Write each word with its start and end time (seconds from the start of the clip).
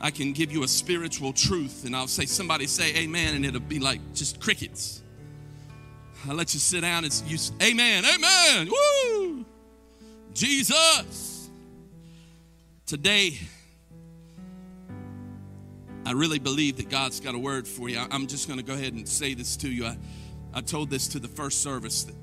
I 0.00 0.10
can 0.10 0.32
give 0.32 0.52
you 0.52 0.62
a 0.62 0.68
spiritual 0.68 1.32
truth 1.32 1.84
and 1.84 1.96
I'll 1.96 2.06
say, 2.06 2.26
somebody 2.26 2.66
say 2.66 2.94
amen, 2.96 3.34
and 3.34 3.44
it'll 3.44 3.60
be 3.60 3.78
like 3.78 4.00
just 4.14 4.40
crickets. 4.40 5.02
I'll 6.28 6.34
let 6.34 6.54
you 6.54 6.60
sit 6.60 6.80
down 6.80 7.04
and 7.04 7.22
you, 7.26 7.36
say, 7.36 7.54
amen, 7.62 8.04
amen, 8.04 8.68
woo, 8.68 9.44
Jesus. 10.34 11.48
Today, 12.84 13.38
I 16.04 16.12
really 16.12 16.38
believe 16.38 16.76
that 16.76 16.88
God's 16.88 17.18
got 17.18 17.34
a 17.34 17.38
word 17.38 17.66
for 17.66 17.88
you. 17.88 18.00
I'm 18.10 18.26
just 18.26 18.46
going 18.46 18.60
to 18.60 18.64
go 18.64 18.74
ahead 18.74 18.92
and 18.92 19.08
say 19.08 19.34
this 19.34 19.56
to 19.58 19.68
you. 19.68 19.86
I, 19.86 19.98
I 20.54 20.60
told 20.60 20.88
this 20.88 21.08
to 21.08 21.18
the 21.18 21.28
first 21.28 21.62
service 21.62 22.04
that 22.04 22.14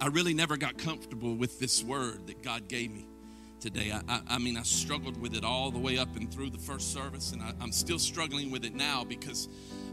I 0.00 0.08
really 0.08 0.34
never 0.34 0.56
got 0.56 0.76
comfortable 0.76 1.34
with 1.34 1.58
this 1.58 1.82
word 1.82 2.26
that 2.26 2.42
God 2.42 2.68
gave 2.68 2.90
me 2.90 3.06
today. 3.60 3.92
I, 3.92 4.00
I, 4.08 4.20
I, 4.28 4.38
mean, 4.38 4.56
I 4.56 4.62
struggled 4.62 5.20
with 5.20 5.34
it 5.34 5.44
all 5.44 5.70
the 5.70 5.78
way 5.78 5.98
up 5.98 6.16
and 6.16 6.32
through 6.32 6.50
the 6.50 6.58
first 6.58 6.92
service, 6.92 7.32
and 7.32 7.42
I, 7.42 7.52
I'm 7.60 7.72
still 7.72 7.98
struggling 7.98 8.50
with 8.50 8.64
it 8.64 8.74
now 8.74 9.04
because 9.04 9.48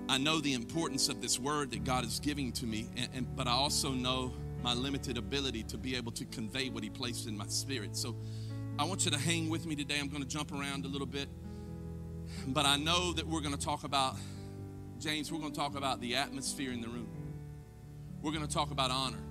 I 0.10 0.18
know 0.18 0.40
the 0.40 0.54
importance 0.54 1.10
of 1.10 1.22
this 1.22 1.40
word 1.40 1.72
that 1.72 1.84
God 1.84 2.06
is 2.06 2.20
giving 2.20 2.52
to 2.54 2.66
me, 2.66 2.88
and, 2.96 3.10
and, 3.14 3.36
but 3.36 3.48
I 3.48 3.52
also 3.52 3.92
know 3.92 4.34
my 4.64 4.74
limited 4.74 5.18
ability 5.18 5.64
to 5.64 5.78
be 5.78 5.96
able 5.96 6.12
to 6.14 6.26
convey 6.26 6.70
what 6.70 6.84
He 6.84 6.90
placed 6.90 7.28
in 7.28 7.38
my 7.38 7.48
spirit. 7.48 7.96
So 7.96 8.16
I 8.80 8.86
want 8.86 9.06
you 9.06 9.12
to 9.12 9.20
hang 9.20 9.50
with 9.50 9.66
me 9.66 9.76
today. 9.76 10.00
I'm 10.00 10.08
going 10.08 10.24
to 10.24 10.30
jump 10.30 10.52
around 10.52 10.86
a 10.86 10.88
little 10.88 11.08
bit, 11.08 11.28
but 12.48 12.66
I 12.66 12.78
know 12.78 13.14
that 13.14 13.28
we're 13.28 13.42
going 13.42 13.56
to 13.56 13.64
talk 13.64 13.84
about, 13.84 14.16
James, 15.00 15.32
we're 15.32 15.40
going 15.40 15.52
to 15.52 15.60
talk 15.60 15.76
about 15.76 16.00
the 16.00 16.16
atmosphere 16.16 16.72
in 16.72 16.82
the 16.82 16.88
room. 16.88 17.10
We're 18.22 18.32
going 18.32 18.48
to 18.48 18.54
talk 18.54 18.72
about 18.72 18.92
honor. 18.92 19.27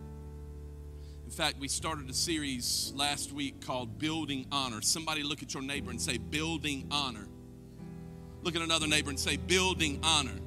In 1.26 1.32
fact, 1.32 1.58
we 1.58 1.66
started 1.66 2.08
a 2.08 2.14
series 2.14 2.92
last 2.94 3.32
week 3.32 3.60
called 3.60 3.98
Building 3.98 4.46
Honor. 4.52 4.80
Somebody 4.80 5.24
look 5.24 5.42
at 5.42 5.52
your 5.52 5.62
neighbor 5.62 5.90
and 5.90 6.00
say, 6.00 6.18
Building 6.18 6.86
Honor. 6.92 7.26
Look 8.42 8.54
at 8.54 8.62
another 8.62 8.86
neighbor 8.86 9.10
and 9.10 9.18
say, 9.18 9.36
Building 9.36 9.98
Honor. 10.04 10.38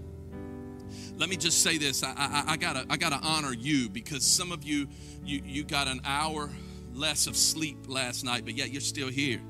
Let 1.17 1.27
me 1.27 1.35
just 1.35 1.61
say 1.63 1.77
this. 1.77 2.01
I, 2.01 2.13
I, 2.17 2.53
I, 2.53 2.57
gotta 2.57 2.85
I 2.89 2.95
gotta 2.95 3.19
honor 3.21 3.53
you 3.53 3.89
because 3.89 4.23
some 4.23 4.53
of 4.53 4.63
you, 4.63 4.87
you 5.25 5.41
you 5.45 5.63
got 5.65 5.89
an 5.89 5.99
hour 6.05 6.49
less 6.93 7.27
of 7.27 7.35
sleep 7.35 7.77
last 7.87 8.23
night, 8.23 8.45
but 8.45 8.55
yet 8.55 8.71
you're 8.71 8.79
still 8.79 9.09
here. 9.09 9.41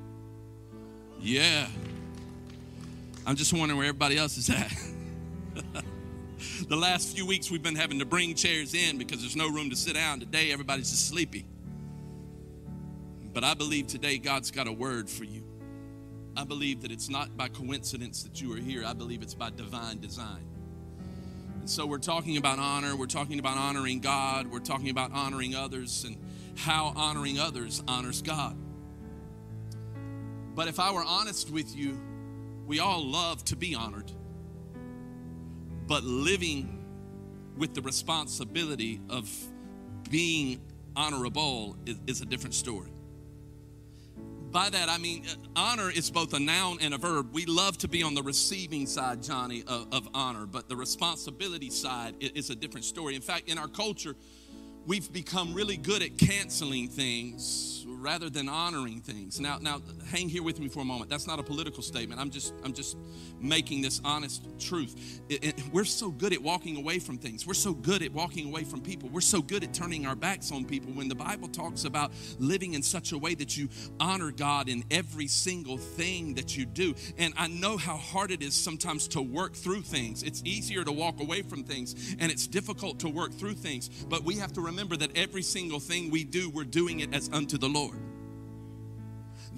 Yeah. 1.20 1.68
I'm 3.24 3.36
just 3.36 3.52
wondering 3.52 3.78
where 3.78 3.86
everybody 3.86 4.18
else 4.18 4.36
is 4.36 4.50
at. 4.50 4.72
the 6.68 6.76
last 6.76 7.14
few 7.14 7.26
weeks 7.26 7.50
we've 7.50 7.62
been 7.62 7.76
having 7.76 7.98
to 7.98 8.04
bring 8.04 8.34
chairs 8.34 8.74
in 8.74 8.98
because 8.98 9.20
there's 9.20 9.36
no 9.36 9.48
room 9.48 9.70
to 9.70 9.76
sit 9.76 9.94
down. 9.94 10.20
Today 10.20 10.52
everybody's 10.52 10.90
just 10.90 11.08
sleepy. 11.08 11.46
But 13.32 13.44
I 13.44 13.54
believe 13.54 13.86
today 13.86 14.18
God's 14.18 14.50
got 14.50 14.66
a 14.66 14.72
word 14.72 15.08
for 15.08 15.24
you. 15.24 15.44
I 16.36 16.44
believe 16.44 16.82
that 16.82 16.90
it's 16.90 17.08
not 17.08 17.36
by 17.36 17.48
coincidence 17.48 18.22
that 18.22 18.40
you 18.40 18.52
are 18.54 18.58
here. 18.58 18.84
I 18.84 18.92
believe 18.92 19.22
it's 19.22 19.34
by 19.34 19.50
divine 19.50 20.00
design. 20.00 20.46
And 21.60 21.68
so 21.68 21.86
we're 21.86 21.98
talking 21.98 22.36
about 22.36 22.58
honor, 22.58 22.96
we're 22.96 23.06
talking 23.06 23.38
about 23.38 23.58
honoring 23.58 24.00
God, 24.00 24.46
we're 24.46 24.60
talking 24.60 24.88
about 24.88 25.12
honoring 25.12 25.54
others 25.54 26.04
and 26.04 26.16
how 26.56 26.92
honoring 26.96 27.38
others 27.38 27.82
honors 27.86 28.22
God. 28.22 28.56
But 30.54 30.68
if 30.68 30.80
I 30.80 30.92
were 30.92 31.04
honest 31.04 31.50
with 31.50 31.76
you, 31.76 32.00
we 32.66 32.80
all 32.80 33.04
love 33.04 33.44
to 33.46 33.56
be 33.56 33.74
honored. 33.74 34.10
But 35.90 36.04
living 36.04 36.84
with 37.56 37.74
the 37.74 37.82
responsibility 37.82 39.00
of 39.10 39.28
being 40.08 40.60
honorable 40.94 41.76
is, 41.84 41.98
is 42.06 42.20
a 42.20 42.26
different 42.26 42.54
story. 42.54 42.92
By 44.52 44.70
that, 44.70 44.88
I 44.88 44.98
mean, 44.98 45.24
uh, 45.26 45.34
honor 45.56 45.90
is 45.90 46.08
both 46.08 46.32
a 46.32 46.38
noun 46.38 46.78
and 46.80 46.94
a 46.94 46.96
verb. 46.96 47.30
We 47.32 47.44
love 47.44 47.76
to 47.78 47.88
be 47.88 48.04
on 48.04 48.14
the 48.14 48.22
receiving 48.22 48.86
side, 48.86 49.20
Johnny, 49.20 49.64
of, 49.66 49.88
of 49.92 50.08
honor, 50.14 50.46
but 50.46 50.68
the 50.68 50.76
responsibility 50.76 51.70
side 51.70 52.14
is 52.20 52.50
a 52.50 52.54
different 52.54 52.84
story. 52.84 53.16
In 53.16 53.20
fact, 53.20 53.48
in 53.48 53.58
our 53.58 53.66
culture, 53.66 54.14
we've 54.86 55.12
become 55.12 55.54
really 55.54 55.76
good 55.76 56.02
at 56.02 56.16
canceling 56.16 56.86
things 56.86 57.84
rather 58.00 58.30
than 58.30 58.48
honoring 58.48 59.00
things. 59.00 59.38
Now, 59.40 59.58
now, 59.60 59.80
hang 60.06 60.28
here 60.28 60.42
with 60.42 60.58
me 60.58 60.68
for 60.68 60.80
a 60.80 60.84
moment. 60.84 61.10
That's 61.10 61.26
not 61.26 61.38
a 61.38 61.42
political 61.42 61.82
statement. 61.82 62.20
I'm 62.20 62.30
just, 62.30 62.54
I'm 62.64 62.72
just 62.72 62.96
making 63.40 63.82
this 63.82 64.00
honest 64.04 64.42
truth. 64.58 65.20
It, 65.28 65.44
it, 65.44 65.62
we're 65.72 65.84
so 65.84 66.10
good 66.10 66.32
at 66.32 66.42
walking 66.42 66.76
away 66.76 66.98
from 66.98 67.18
things. 67.18 67.46
We're 67.46 67.54
so 67.54 67.72
good 67.74 68.02
at 68.02 68.12
walking 68.12 68.48
away 68.48 68.64
from 68.64 68.80
people. 68.80 69.08
We're 69.08 69.20
so 69.20 69.42
good 69.42 69.62
at 69.64 69.74
turning 69.74 70.06
our 70.06 70.16
backs 70.16 70.50
on 70.50 70.64
people. 70.64 70.92
When 70.92 71.08
the 71.08 71.14
Bible 71.14 71.48
talks 71.48 71.84
about 71.84 72.12
living 72.38 72.74
in 72.74 72.82
such 72.82 73.12
a 73.12 73.18
way 73.18 73.34
that 73.34 73.56
you 73.56 73.68
honor 73.98 74.30
God 74.30 74.68
in 74.68 74.84
every 74.90 75.26
single 75.26 75.76
thing 75.76 76.34
that 76.34 76.56
you 76.56 76.64
do, 76.64 76.94
and 77.18 77.34
I 77.36 77.48
know 77.48 77.76
how 77.76 77.96
hard 77.96 78.30
it 78.30 78.42
is 78.42 78.54
sometimes 78.54 79.08
to 79.08 79.22
work 79.22 79.54
through 79.54 79.82
things. 79.82 80.22
It's 80.22 80.42
easier 80.44 80.84
to 80.84 80.92
walk 80.92 81.20
away 81.20 81.42
from 81.42 81.64
things, 81.64 82.16
and 82.18 82.32
it's 82.32 82.46
difficult 82.46 83.00
to 83.00 83.08
work 83.08 83.32
through 83.32 83.54
things. 83.54 83.88
But 83.88 84.24
we 84.24 84.36
have 84.36 84.52
to 84.54 84.60
remember 84.60 84.96
that 84.96 85.16
every 85.16 85.42
single 85.42 85.80
thing 85.80 86.10
we 86.10 86.24
do, 86.24 86.50
we're 86.50 86.64
doing 86.64 87.00
it 87.00 87.14
as 87.14 87.28
unto 87.32 87.58
the 87.58 87.68
Lord. 87.68 87.89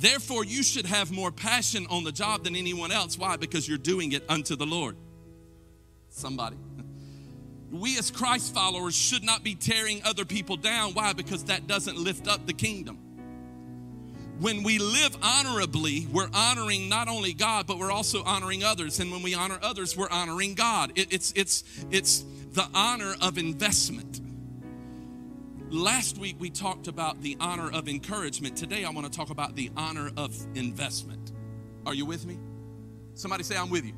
Therefore, 0.03 0.45
you 0.45 0.65
should 0.65 0.87
have 0.87 1.13
more 1.13 1.31
passion 1.31 1.87
on 1.89 2.03
the 2.03 2.11
job 2.11 2.43
than 2.43 2.57
anyone 2.57 2.91
else. 2.91 3.17
Why? 3.17 3.37
Because 3.37 3.69
you're 3.69 3.79
doing 3.79 4.11
it 4.11 4.25
unto 4.29 4.57
the 4.57 4.67
Lord. 4.67 4.97
Somebody. 6.09 6.57
We 7.71 7.97
as 7.99 8.11
Christ 8.11 8.53
followers 8.53 8.97
should 8.97 9.23
not 9.23 9.45
be 9.45 9.55
tearing 9.55 10.03
other 10.05 10.25
people 10.25 10.57
down. 10.57 10.95
Why? 10.95 11.12
Because 11.12 11.45
that 11.45 11.69
doesn't 11.69 11.97
lift 11.97 12.27
up 12.27 12.47
the 12.47 12.53
kingdom. 12.53 12.99
When 14.41 14.65
we 14.65 14.81
live 14.81 15.17
honorably, 15.23 16.09
we're 16.12 16.31
honoring 16.35 16.89
not 16.89 17.07
only 17.07 17.33
God, 17.33 17.69
but 17.69 17.79
we're 17.79 17.93
also 17.93 18.25
honoring 18.25 18.65
others. 18.65 18.99
And 18.99 19.12
when 19.12 19.23
we 19.23 19.35
honor 19.35 19.61
others, 19.62 19.97
we're 19.97 20.11
honoring 20.11 20.55
God. 20.55 20.91
It, 20.97 21.12
it's, 21.12 21.33
it's, 21.37 21.62
it's 21.93 22.25
the 22.55 22.67
honor 22.75 23.15
of 23.21 23.39
investment. 23.39 24.21
Last 25.72 26.19
week 26.19 26.37
we 26.38 26.50
talked 26.50 26.87
about 26.87 27.22
the 27.22 27.34
honor 27.41 27.72
of 27.72 27.88
encouragement. 27.88 28.59
Today 28.59 28.84
I 28.84 28.91
want 28.91 29.10
to 29.10 29.19
talk 29.19 29.31
about 29.31 29.56
the 29.56 29.71
honor 29.75 30.10
of 30.19 30.37
investment. 30.55 31.33
Are 31.87 31.94
you 31.94 32.05
with 32.05 32.27
me? 32.27 32.38
Somebody 33.15 33.43
say, 33.43 33.56
I'm 33.56 33.71
with 33.71 33.87
you. 33.87 33.94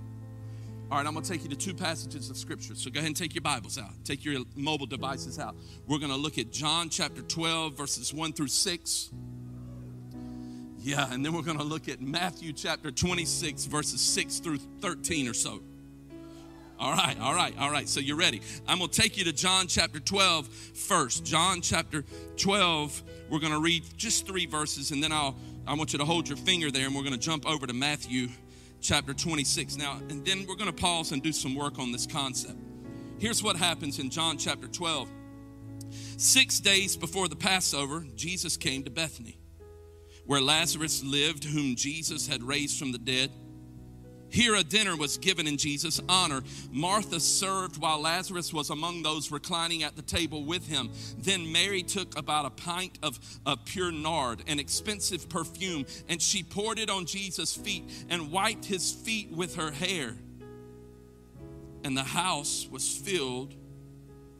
All 0.88 0.98
right, 0.98 1.04
I'm 1.04 1.14
going 1.14 1.24
to 1.24 1.28
take 1.28 1.42
you 1.42 1.48
to 1.48 1.56
two 1.56 1.74
passages 1.74 2.30
of 2.30 2.36
scripture. 2.36 2.76
So 2.76 2.92
go 2.92 2.98
ahead 2.98 3.08
and 3.08 3.16
take 3.16 3.34
your 3.34 3.42
Bibles 3.42 3.76
out, 3.76 3.90
take 4.04 4.24
your 4.24 4.44
mobile 4.54 4.86
devices 4.86 5.40
out. 5.40 5.56
We're 5.88 5.98
going 5.98 6.12
to 6.12 6.16
look 6.16 6.38
at 6.38 6.52
John 6.52 6.90
chapter 6.90 7.22
12, 7.22 7.76
verses 7.76 8.14
1 8.14 8.34
through 8.34 8.46
6. 8.46 9.10
Yeah, 10.78 11.12
and 11.12 11.26
then 11.26 11.32
we're 11.32 11.42
going 11.42 11.58
to 11.58 11.64
look 11.64 11.88
at 11.88 12.00
Matthew 12.00 12.52
chapter 12.52 12.92
26, 12.92 13.64
verses 13.64 14.00
6 14.00 14.38
through 14.38 14.58
13 14.80 15.26
or 15.26 15.34
so. 15.34 15.60
All 16.84 16.92
right, 16.92 17.18
all 17.18 17.34
right, 17.34 17.54
all 17.58 17.70
right. 17.70 17.88
So 17.88 17.98
you're 17.98 18.18
ready. 18.18 18.42
I'm 18.68 18.76
going 18.76 18.90
to 18.90 19.00
take 19.00 19.16
you 19.16 19.24
to 19.24 19.32
John 19.32 19.68
chapter 19.68 19.98
12 19.98 20.46
first. 20.46 21.24
John 21.24 21.62
chapter 21.62 22.04
12, 22.36 23.02
we're 23.30 23.38
going 23.38 23.54
to 23.54 23.58
read 23.58 23.84
just 23.96 24.26
three 24.26 24.44
verses, 24.44 24.90
and 24.90 25.02
then 25.02 25.10
I'll, 25.10 25.34
I 25.66 25.72
want 25.72 25.94
you 25.94 25.98
to 26.00 26.04
hold 26.04 26.28
your 26.28 26.36
finger 26.36 26.70
there, 26.70 26.84
and 26.84 26.94
we're 26.94 27.00
going 27.00 27.14
to 27.14 27.18
jump 27.18 27.48
over 27.48 27.66
to 27.66 27.72
Matthew 27.72 28.28
chapter 28.82 29.14
26. 29.14 29.78
Now, 29.78 29.98
and 30.10 30.26
then 30.26 30.44
we're 30.46 30.56
going 30.56 30.70
to 30.70 30.78
pause 30.78 31.10
and 31.12 31.22
do 31.22 31.32
some 31.32 31.54
work 31.54 31.78
on 31.78 31.90
this 31.90 32.06
concept. 32.06 32.58
Here's 33.18 33.42
what 33.42 33.56
happens 33.56 33.98
in 33.98 34.10
John 34.10 34.36
chapter 34.36 34.68
12. 34.68 35.08
Six 36.18 36.60
days 36.60 36.98
before 36.98 37.28
the 37.28 37.36
Passover, 37.36 38.04
Jesus 38.14 38.58
came 38.58 38.82
to 38.82 38.90
Bethany, 38.90 39.38
where 40.26 40.42
Lazarus 40.42 41.02
lived, 41.02 41.44
whom 41.44 41.76
Jesus 41.76 42.26
had 42.26 42.42
raised 42.42 42.78
from 42.78 42.92
the 42.92 42.98
dead. 42.98 43.30
Here, 44.34 44.56
a 44.56 44.64
dinner 44.64 44.96
was 44.96 45.16
given 45.16 45.46
in 45.46 45.56
Jesus' 45.56 46.00
honor. 46.08 46.42
Martha 46.72 47.20
served 47.20 47.76
while 47.76 48.00
Lazarus 48.00 48.52
was 48.52 48.68
among 48.68 49.04
those 49.04 49.30
reclining 49.30 49.84
at 49.84 49.94
the 49.94 50.02
table 50.02 50.44
with 50.44 50.66
him. 50.66 50.90
Then 51.16 51.52
Mary 51.52 51.84
took 51.84 52.18
about 52.18 52.44
a 52.44 52.50
pint 52.50 52.98
of, 53.00 53.20
of 53.46 53.64
pure 53.64 53.92
nard, 53.92 54.42
an 54.48 54.58
expensive 54.58 55.28
perfume, 55.28 55.86
and 56.08 56.20
she 56.20 56.42
poured 56.42 56.80
it 56.80 56.90
on 56.90 57.06
Jesus' 57.06 57.56
feet 57.56 57.84
and 58.10 58.32
wiped 58.32 58.64
his 58.64 58.90
feet 58.90 59.30
with 59.30 59.54
her 59.54 59.70
hair. 59.70 60.16
And 61.84 61.96
the 61.96 62.02
house 62.02 62.66
was 62.68 62.92
filled 62.92 63.54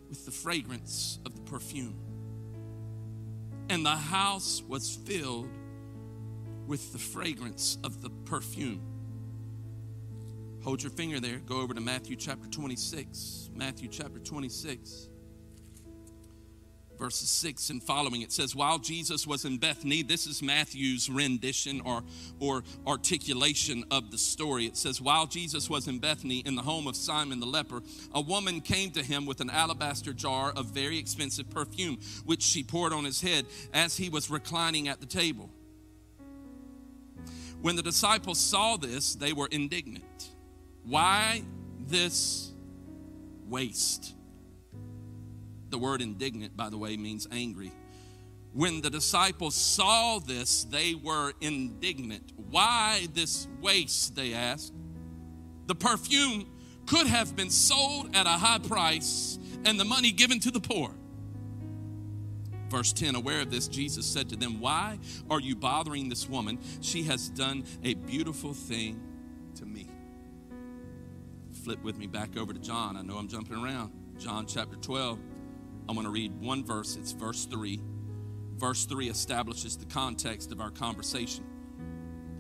with 0.09 0.25
the 0.25 0.33
fragrance 0.33 1.21
of 1.25 1.37
the 1.37 1.43
perfume. 1.43 1.95
And 3.69 3.87
the 3.87 3.91
house 3.91 4.61
was 4.67 4.99
filled 5.07 5.51
with 6.67 6.93
the 6.93 6.99
fragrance 6.99 7.79
of 7.85 8.03
the 8.03 8.11
perfume. 8.11 8.94
Hold 10.65 10.83
your 10.83 10.93
finger 10.93 11.21
there. 11.21 11.41
Go 11.41 11.61
over 11.61 11.75
to 11.75 11.81
Matthew 11.83 12.17
chapter 12.17 12.49
26. 12.49 13.51
Matthew 13.55 13.87
chapter 13.87 14.19
26, 14.19 15.09
verses 16.99 17.29
6 17.29 17.69
and 17.69 17.83
following. 17.83 18.23
It 18.23 18.33
says, 18.33 18.57
While 18.57 18.79
Jesus 18.79 19.27
was 19.27 19.45
in 19.45 19.59
Bethany, 19.59 20.03
this 20.03 20.27
is 20.27 20.43
Matthew's 20.43 21.11
rendition 21.11 21.83
or, 21.83 22.03
or 22.41 22.65
articulation 22.87 23.85
of 23.91 24.11
the 24.11 24.17
story. 24.17 24.65
It 24.65 24.79
says, 24.79 25.03
While 25.03 25.27
Jesus 25.27 25.69
was 25.69 25.87
in 25.87 25.99
Bethany 25.99 26.39
in 26.39 26.55
the 26.55 26.63
home 26.63 26.87
of 26.87 26.97
Simon 26.97 27.41
the 27.41 27.47
leper, 27.47 27.83
a 28.15 28.23
woman 28.23 28.63
came 28.63 28.91
to 28.93 29.03
him 29.03 29.27
with 29.27 29.43
an 29.43 29.51
alabaster 29.51 30.15
jar 30.15 30.51
of 30.57 30.69
very 30.69 30.97
expensive 30.97 31.51
perfume, 31.51 31.99
which 32.25 32.43
she 32.43 32.63
poured 32.63 32.95
on 32.95 33.05
his 33.05 33.21
head 33.21 33.45
as 33.75 33.99
he 33.99 34.09
was 34.09 34.31
reclining 34.31 34.89
at 34.89 34.99
the 34.99 35.07
table. 35.07 35.51
When 37.61 37.77
the 37.77 37.83
disciples 37.83 38.41
saw 38.41 38.79
this, 38.79 39.15
they 39.15 39.35
were 39.35 39.49
indignant. 39.51 40.34
Why 40.85 41.43
this 41.87 42.53
waste? 43.49 44.15
The 45.71 45.79
word 45.79 46.03
indignant, 46.03 46.57
by 46.57 46.69
the 46.69 46.79
way, 46.79 46.97
means 46.97 47.27
angry. 47.33 47.73
When 48.53 48.83
the 48.83 48.91
disciples 48.91 49.57
saw 49.57 50.21
this, 50.21 50.65
they 50.65 50.95
were 50.95 51.33
indignant. 51.41 52.33
Why 52.51 53.09
this 53.13 53.49
waste? 53.61 54.15
They 54.15 54.33
asked. 54.33 54.73
The 55.67 55.75
perfume 55.75 56.47
could 56.87 57.07
have 57.07 57.35
been 57.35 57.51
sold 57.51 58.15
at 58.15 58.27
a 58.27 58.31
high 58.31 58.59
price 58.59 59.39
and 59.65 59.81
the 59.81 59.85
money 59.85 60.13
given 60.13 60.39
to 60.41 60.51
the 60.51 60.61
poor. 60.61 60.95
Verse 62.69 62.93
10 62.93 63.15
Aware 63.15 63.41
of 63.41 63.51
this, 63.51 63.69
Jesus 63.69 64.07
said 64.07 64.29
to 64.29 64.37
them, 64.37 64.61
Why 64.61 64.99
are 65.31 65.41
you 65.41 65.57
bothering 65.57 66.09
this 66.09 66.29
woman? 66.29 66.59
She 66.81 67.05
has 67.05 67.29
done 67.31 67.65
a 67.83 67.95
beautiful 67.95 68.53
thing 68.53 69.01
to 69.57 69.67
me. 69.67 69.89
Flip 71.65 71.83
with 71.83 71.99
me 71.99 72.07
back 72.07 72.37
over 72.37 72.53
to 72.53 72.59
John. 72.59 72.97
I 72.97 73.03
know 73.03 73.17
I'm 73.17 73.29
jumping 73.29 73.57
around. 73.57 73.91
John 74.19 74.47
chapter 74.47 74.77
12. 74.77 75.19
I'm 75.89 75.95
going 75.95 76.07
to 76.07 76.13
read 76.13 76.33
one 76.41 76.65
verse. 76.65 76.97
It's 76.97 77.13
verse 77.13 77.47
3. 77.47 77.81
Verse 78.57 78.85
3 78.85 79.09
establishes 79.09 79.77
the 79.77 79.87
context 79.87 80.53
of 80.53 80.61
our 80.61 80.71
conversation. 80.71 81.45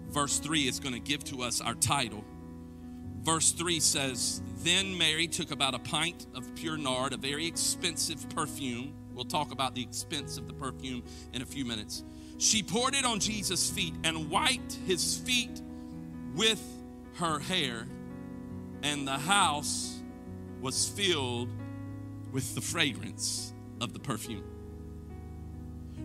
Verse 0.08 0.38
3 0.38 0.68
is 0.68 0.78
going 0.78 0.94
to 0.94 1.00
give 1.00 1.24
to 1.24 1.42
us 1.42 1.60
our 1.60 1.74
title 1.74 2.24
Verse 3.24 3.52
3 3.52 3.80
says, 3.80 4.42
Then 4.58 4.98
Mary 4.98 5.26
took 5.26 5.50
about 5.50 5.74
a 5.74 5.78
pint 5.78 6.26
of 6.34 6.54
pure 6.54 6.76
nard, 6.76 7.14
a 7.14 7.16
very 7.16 7.46
expensive 7.46 8.28
perfume. 8.28 8.92
We'll 9.14 9.24
talk 9.24 9.50
about 9.50 9.74
the 9.74 9.80
expense 9.80 10.36
of 10.36 10.46
the 10.46 10.52
perfume 10.52 11.02
in 11.32 11.40
a 11.40 11.46
few 11.46 11.64
minutes. 11.64 12.04
She 12.36 12.62
poured 12.62 12.94
it 12.94 13.06
on 13.06 13.20
Jesus' 13.20 13.70
feet 13.70 13.94
and 14.04 14.28
wiped 14.28 14.74
his 14.86 15.16
feet 15.16 15.62
with 16.34 16.62
her 17.14 17.38
hair, 17.38 17.86
and 18.84 19.08
the 19.08 19.18
house 19.18 19.98
was 20.60 20.86
filled 20.86 21.48
with 22.32 22.54
the 22.54 22.60
fragrance 22.60 23.54
of 23.80 23.94
the 23.94 23.98
perfume. 23.98 24.44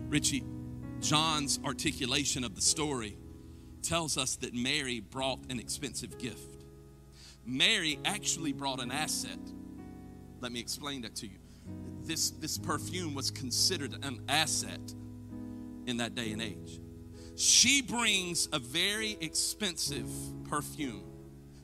Richie, 0.08 0.44
John's 1.00 1.60
articulation 1.64 2.42
of 2.42 2.54
the 2.54 2.62
story 2.62 3.18
tells 3.82 4.16
us 4.16 4.36
that 4.36 4.54
Mary 4.54 5.00
brought 5.00 5.40
an 5.50 5.60
expensive 5.60 6.18
gift. 6.18 6.64
Mary 7.44 7.98
actually 8.06 8.52
brought 8.52 8.80
an 8.80 8.90
asset. 8.90 9.38
Let 10.40 10.50
me 10.50 10.58
explain 10.58 11.02
that 11.02 11.14
to 11.16 11.26
you. 11.26 11.38
This, 12.02 12.30
this 12.30 12.56
perfume 12.56 13.14
was 13.14 13.30
considered 13.30 14.04
an 14.04 14.22
asset 14.28 14.94
in 15.86 15.98
that 15.98 16.14
day 16.14 16.32
and 16.32 16.40
age. 16.40 16.80
She 17.36 17.82
brings 17.82 18.48
a 18.52 18.58
very 18.58 19.18
expensive 19.20 20.08
perfume 20.48 21.04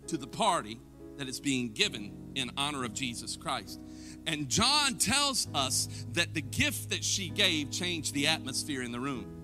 to 0.09 0.19
the 0.19 0.27
party 0.27 0.79
that 1.19 1.29
is 1.29 1.41
being 1.41 1.73
given 1.73 2.33
in 2.35 2.51
honor 2.57 2.85
of 2.85 2.93
Jesus 2.93 3.37
Christ. 3.37 3.81
And 4.27 4.49
John 4.49 4.97
tells 4.97 5.49
us 5.55 5.89
that 6.13 6.35
the 6.35 6.43
gift 6.43 6.91
that 6.91 7.05
she 7.05 7.29
gave 7.29 7.71
changed 7.71 8.15
the 8.15 8.27
atmosphere 8.27 8.83
in 8.83 8.93
the 8.93 9.01
room. 9.01 9.37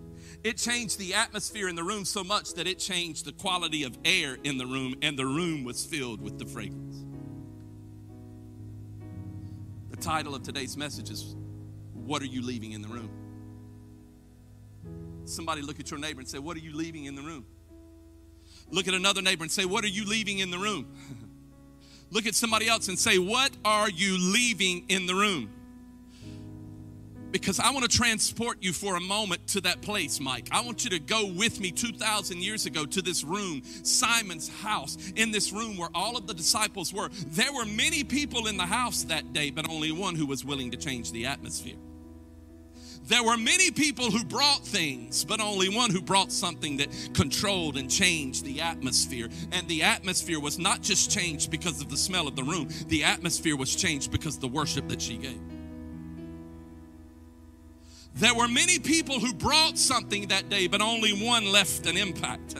It 0.44 0.56
changed 0.56 0.98
the 0.98 1.14
atmosphere 1.14 1.68
in 1.68 1.76
the 1.76 1.84
room 1.84 2.04
so 2.04 2.24
much 2.24 2.54
that 2.54 2.66
it 2.66 2.78
changed 2.78 3.24
the 3.24 3.32
quality 3.32 3.84
of 3.84 3.96
air 4.04 4.36
in 4.42 4.58
the 4.58 4.66
room, 4.66 4.96
and 5.00 5.16
the 5.16 5.26
room 5.26 5.62
was 5.62 5.84
filled 5.84 6.20
with 6.20 6.38
the 6.38 6.46
fragrance. 6.46 7.04
The 9.90 9.96
title 9.96 10.34
of 10.34 10.42
today's 10.42 10.76
message 10.76 11.10
is 11.10 11.36
What 11.94 12.22
Are 12.22 12.26
You 12.26 12.42
Leaving 12.42 12.72
in 12.72 12.82
the 12.82 12.88
Room? 12.88 13.10
Somebody 15.24 15.62
look 15.62 15.78
at 15.78 15.92
your 15.92 16.00
neighbor 16.00 16.18
and 16.18 16.28
say, 16.28 16.40
What 16.40 16.56
are 16.56 16.60
you 16.60 16.74
leaving 16.74 17.04
in 17.04 17.14
the 17.14 17.22
room? 17.22 17.46
Look 18.70 18.88
at 18.88 18.94
another 18.94 19.22
neighbor 19.22 19.44
and 19.44 19.52
say, 19.52 19.64
What 19.64 19.84
are 19.84 19.88
you 19.88 20.04
leaving 20.04 20.40
in 20.40 20.50
the 20.50 20.58
room? 20.58 20.86
look 22.12 22.26
at 22.26 22.34
somebody 22.34 22.68
else 22.68 22.88
and 22.88 22.98
say, 22.98 23.18
What 23.18 23.50
are 23.64 23.90
you 23.90 24.16
leaving 24.18 24.84
in 24.88 25.06
the 25.06 25.14
room? 25.14 25.50
because 27.32 27.58
I 27.58 27.70
want 27.70 27.90
to 27.90 27.96
transport 27.96 28.58
you 28.60 28.72
for 28.72 28.96
a 28.96 29.00
moment 29.00 29.46
to 29.48 29.62
that 29.62 29.80
place, 29.80 30.20
Mike. 30.20 30.48
I 30.52 30.60
want 30.60 30.84
you 30.84 30.90
to 30.90 30.98
go 30.98 31.26
with 31.26 31.58
me 31.58 31.72
2,000 31.72 32.42
years 32.42 32.66
ago 32.66 32.84
to 32.84 33.02
this 33.02 33.24
room, 33.24 33.62
Simon's 33.82 34.48
house, 34.48 34.96
in 35.16 35.32
this 35.32 35.50
room 35.50 35.76
where 35.76 35.88
all 35.94 36.16
of 36.16 36.26
the 36.26 36.34
disciples 36.34 36.92
were. 36.92 37.08
There 37.28 37.52
were 37.52 37.64
many 37.64 38.04
people 38.04 38.46
in 38.46 38.56
the 38.56 38.66
house 38.66 39.04
that 39.04 39.32
day, 39.32 39.50
but 39.50 39.68
only 39.68 39.90
one 39.90 40.14
who 40.14 40.26
was 40.26 40.44
willing 40.44 40.70
to 40.72 40.76
change 40.76 41.10
the 41.10 41.26
atmosphere. 41.26 41.76
There 43.04 43.22
were 43.22 43.36
many 43.36 43.70
people 43.70 44.10
who 44.10 44.24
brought 44.24 44.64
things, 44.64 45.24
but 45.24 45.40
only 45.40 45.68
one 45.68 45.90
who 45.90 46.00
brought 46.00 46.30
something 46.30 46.76
that 46.76 46.88
controlled 47.14 47.76
and 47.76 47.90
changed 47.90 48.44
the 48.44 48.60
atmosphere. 48.60 49.28
And 49.50 49.66
the 49.66 49.82
atmosphere 49.82 50.38
was 50.38 50.58
not 50.58 50.82
just 50.82 51.10
changed 51.10 51.50
because 51.50 51.80
of 51.80 51.90
the 51.90 51.96
smell 51.96 52.28
of 52.28 52.36
the 52.36 52.44
room, 52.44 52.68
the 52.86 53.04
atmosphere 53.04 53.56
was 53.56 53.74
changed 53.74 54.12
because 54.12 54.36
of 54.36 54.40
the 54.40 54.48
worship 54.48 54.88
that 54.88 55.02
she 55.02 55.16
gave. 55.16 55.40
There 58.14 58.34
were 58.34 58.48
many 58.48 58.78
people 58.78 59.18
who 59.18 59.32
brought 59.32 59.78
something 59.78 60.28
that 60.28 60.48
day, 60.48 60.66
but 60.66 60.80
only 60.80 61.12
one 61.12 61.46
left 61.46 61.86
an 61.86 61.96
impact. 61.96 62.54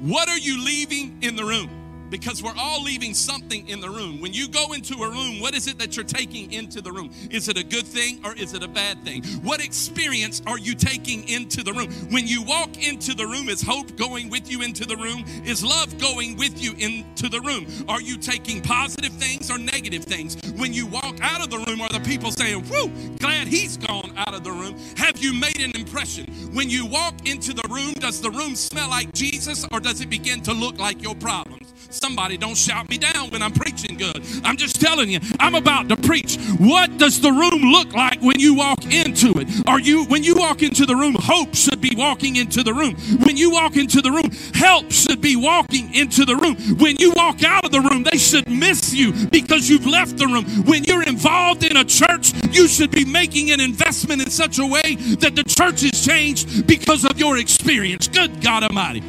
What 0.00 0.28
are 0.28 0.38
you 0.38 0.62
leaving 0.62 1.18
in 1.22 1.36
the 1.36 1.44
room? 1.44 1.79
Because 2.10 2.42
we're 2.42 2.56
all 2.58 2.82
leaving 2.82 3.14
something 3.14 3.68
in 3.68 3.80
the 3.80 3.88
room. 3.88 4.20
When 4.20 4.32
you 4.32 4.48
go 4.48 4.72
into 4.72 4.94
a 5.02 5.08
room, 5.08 5.40
what 5.40 5.54
is 5.54 5.66
it 5.66 5.78
that 5.78 5.96
you're 5.96 6.04
taking 6.04 6.52
into 6.52 6.80
the 6.80 6.92
room? 6.92 7.10
Is 7.30 7.48
it 7.48 7.56
a 7.56 7.64
good 7.64 7.86
thing 7.86 8.20
or 8.24 8.34
is 8.34 8.52
it 8.54 8.62
a 8.62 8.68
bad 8.68 9.02
thing? 9.04 9.22
What 9.42 9.64
experience 9.64 10.42
are 10.46 10.58
you 10.58 10.74
taking 10.74 11.28
into 11.28 11.62
the 11.62 11.72
room? 11.72 11.90
When 12.10 12.26
you 12.26 12.42
walk 12.42 12.76
into 12.84 13.14
the 13.14 13.26
room, 13.26 13.48
is 13.48 13.62
hope 13.62 13.96
going 13.96 14.28
with 14.28 14.50
you 14.50 14.62
into 14.62 14.84
the 14.84 14.96
room? 14.96 15.24
Is 15.44 15.64
love 15.64 15.98
going 15.98 16.36
with 16.36 16.60
you 16.60 16.72
into 16.78 17.28
the 17.28 17.40
room? 17.40 17.66
Are 17.88 18.00
you 18.00 18.16
taking 18.16 18.60
positive 18.60 19.12
things 19.12 19.50
or 19.50 19.58
negative 19.58 20.04
things? 20.04 20.36
When 20.56 20.72
you 20.72 20.86
walk 20.86 21.20
out 21.20 21.42
of 21.42 21.50
the 21.50 21.58
room, 21.58 21.80
are 21.80 21.88
the 21.88 22.00
people 22.00 22.30
saying, 22.30 22.64
Whew, 22.64 22.90
glad 23.18 23.46
he's 23.46 23.76
gone 23.76 24.12
out 24.16 24.34
of 24.34 24.44
the 24.44 24.52
room? 24.52 24.76
Have 24.96 25.18
you 25.18 25.32
made 25.32 25.60
an 25.60 25.72
impression? 25.74 26.26
When 26.52 26.68
you 26.68 26.86
walk 26.86 27.28
into 27.28 27.52
the 27.52 27.66
room, 27.68 27.92
does 27.94 28.20
the 28.20 28.30
room 28.30 28.56
smell 28.56 28.88
like 28.88 29.12
Jesus 29.12 29.64
or 29.72 29.80
does 29.80 30.00
it 30.00 30.10
begin 30.10 30.40
to 30.42 30.52
look 30.52 30.78
like 30.78 31.02
your 31.02 31.14
problems? 31.14 31.69
Somebody 31.92 32.36
don't 32.36 32.56
shout 32.56 32.88
me 32.88 32.98
down 32.98 33.30
when 33.30 33.42
I'm 33.42 33.52
preaching 33.52 33.96
good. 33.96 34.22
I'm 34.44 34.56
just 34.56 34.80
telling 34.80 35.10
you, 35.10 35.18
I'm 35.40 35.56
about 35.56 35.88
to 35.88 35.96
preach. 35.96 36.36
What 36.58 36.98
does 36.98 37.20
the 37.20 37.32
room 37.32 37.72
look 37.72 37.92
like 37.92 38.20
when 38.20 38.38
you 38.38 38.54
walk 38.54 38.84
into 38.84 39.32
it? 39.40 39.48
Are 39.66 39.80
you 39.80 40.04
when 40.04 40.22
you 40.22 40.36
walk 40.36 40.62
into 40.62 40.86
the 40.86 40.94
room, 40.94 41.16
hope 41.18 41.52
should 41.56 41.80
be 41.80 41.90
walking 41.96 42.36
into 42.36 42.62
the 42.62 42.72
room. 42.72 42.94
When 43.24 43.36
you 43.36 43.50
walk 43.50 43.76
into 43.76 44.00
the 44.00 44.12
room, 44.12 44.30
help 44.54 44.92
should 44.92 45.20
be 45.20 45.34
walking 45.34 45.92
into 45.92 46.24
the 46.24 46.36
room. 46.36 46.54
When 46.78 46.94
you 46.96 47.12
walk 47.16 47.42
out 47.42 47.64
of 47.64 47.72
the 47.72 47.80
room, 47.80 48.04
they 48.04 48.18
should 48.18 48.48
miss 48.48 48.94
you 48.94 49.12
because 49.26 49.68
you've 49.68 49.86
left 49.86 50.16
the 50.16 50.28
room. 50.28 50.44
When 50.66 50.84
you're 50.84 51.02
involved 51.02 51.64
in 51.64 51.76
a 51.76 51.84
church, 51.84 52.32
you 52.52 52.68
should 52.68 52.92
be 52.92 53.04
making 53.04 53.50
an 53.50 53.58
investment 53.58 54.22
in 54.22 54.30
such 54.30 54.60
a 54.60 54.66
way 54.66 54.94
that 55.18 55.34
the 55.34 55.42
church 55.42 55.82
is 55.82 56.04
changed 56.04 56.68
because 56.68 57.04
of 57.04 57.18
your 57.18 57.38
experience. 57.38 58.06
Good 58.06 58.40
God 58.40 58.62
Almighty. 58.62 59.02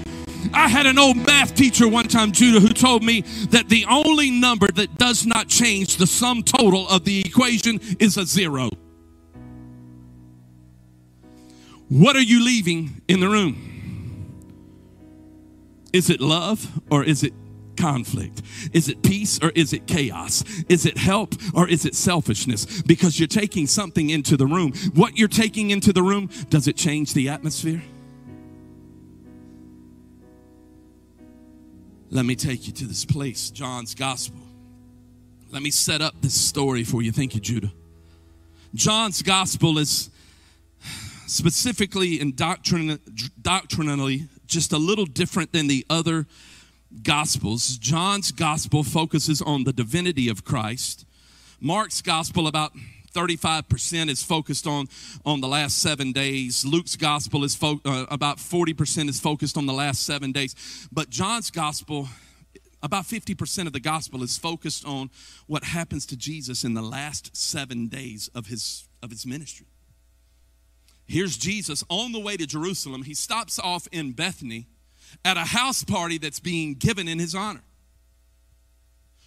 I 0.53 0.67
had 0.67 0.85
an 0.85 0.99
old 0.99 1.17
math 1.17 1.55
teacher 1.55 1.87
one 1.87 2.07
time, 2.07 2.31
Judah, 2.31 2.59
who 2.59 2.73
told 2.73 3.03
me 3.03 3.21
that 3.49 3.69
the 3.69 3.85
only 3.89 4.29
number 4.29 4.67
that 4.67 4.97
does 4.97 5.25
not 5.25 5.47
change 5.47 5.97
the 5.97 6.07
sum 6.07 6.43
total 6.43 6.87
of 6.89 7.05
the 7.05 7.21
equation 7.21 7.79
is 7.99 8.17
a 8.17 8.25
zero. 8.25 8.69
What 11.87 12.15
are 12.15 12.21
you 12.21 12.43
leaving 12.43 13.01
in 13.07 13.19
the 13.19 13.27
room? 13.27 13.67
Is 15.93 16.09
it 16.09 16.21
love 16.21 16.81
or 16.89 17.03
is 17.03 17.23
it 17.23 17.33
conflict? 17.77 18.41
Is 18.73 18.87
it 18.87 19.01
peace 19.03 19.39
or 19.41 19.49
is 19.55 19.73
it 19.73 19.87
chaos? 19.87 20.43
Is 20.69 20.85
it 20.85 20.97
help 20.97 21.35
or 21.53 21.67
is 21.67 21.85
it 21.85 21.95
selfishness? 21.95 22.81
Because 22.83 23.19
you're 23.19 23.27
taking 23.27 23.67
something 23.67 24.09
into 24.09 24.37
the 24.37 24.45
room. 24.45 24.73
What 24.93 25.17
you're 25.17 25.27
taking 25.27 25.71
into 25.71 25.91
the 25.91 26.03
room, 26.03 26.29
does 26.49 26.67
it 26.67 26.77
change 26.77 27.13
the 27.13 27.29
atmosphere? 27.29 27.81
Let 32.13 32.25
me 32.25 32.35
take 32.35 32.67
you 32.67 32.73
to 32.73 32.85
this 32.85 33.05
place, 33.05 33.49
John's 33.51 33.95
gospel. 33.95 34.41
Let 35.49 35.61
me 35.61 35.71
set 35.71 36.01
up 36.01 36.13
this 36.21 36.33
story 36.33 36.83
for 36.83 37.01
you. 37.01 37.13
Thank 37.13 37.35
you, 37.35 37.39
Judah. 37.39 37.71
John's 38.75 39.21
gospel 39.21 39.77
is 39.77 40.09
specifically 41.25 42.19
and 42.19 42.35
doctrin- 42.35 42.99
doctrinally 43.41 44.27
just 44.45 44.73
a 44.73 44.77
little 44.77 45.05
different 45.05 45.53
than 45.53 45.67
the 45.67 45.85
other 45.89 46.27
gospels. 47.01 47.77
John's 47.77 48.33
gospel 48.33 48.83
focuses 48.83 49.41
on 49.41 49.63
the 49.63 49.71
divinity 49.71 50.27
of 50.27 50.43
Christ. 50.43 51.05
Mark's 51.61 52.01
gospel 52.01 52.45
about 52.45 52.73
35% 53.13 54.09
is 54.09 54.23
focused 54.23 54.67
on, 54.67 54.87
on 55.25 55.41
the 55.41 55.47
last 55.47 55.79
seven 55.79 56.11
days. 56.11 56.65
Luke's 56.65 56.95
gospel 56.95 57.43
is 57.43 57.55
fo- 57.55 57.81
uh, 57.85 58.05
about 58.09 58.37
40% 58.37 59.09
is 59.09 59.19
focused 59.19 59.57
on 59.57 59.65
the 59.65 59.73
last 59.73 60.03
seven 60.03 60.31
days. 60.31 60.87
But 60.91 61.09
John's 61.09 61.51
gospel, 61.51 62.07
about 62.81 63.05
50% 63.05 63.67
of 63.67 63.73
the 63.73 63.79
gospel 63.79 64.23
is 64.23 64.37
focused 64.37 64.85
on 64.85 65.09
what 65.47 65.63
happens 65.63 66.05
to 66.07 66.17
Jesus 66.17 66.63
in 66.63 66.73
the 66.73 66.81
last 66.81 67.35
seven 67.35 67.87
days 67.87 68.29
of 68.33 68.47
his, 68.47 68.87
of 69.03 69.09
his 69.09 69.25
ministry. 69.25 69.67
Here's 71.05 71.35
Jesus 71.35 71.83
on 71.89 72.13
the 72.13 72.19
way 72.19 72.37
to 72.37 72.45
Jerusalem. 72.45 73.03
He 73.03 73.13
stops 73.13 73.59
off 73.59 73.87
in 73.91 74.13
Bethany 74.13 74.67
at 75.25 75.35
a 75.35 75.41
house 75.41 75.83
party 75.83 76.17
that's 76.17 76.39
being 76.39 76.75
given 76.75 77.07
in 77.07 77.19
his 77.19 77.35
honor. 77.35 77.63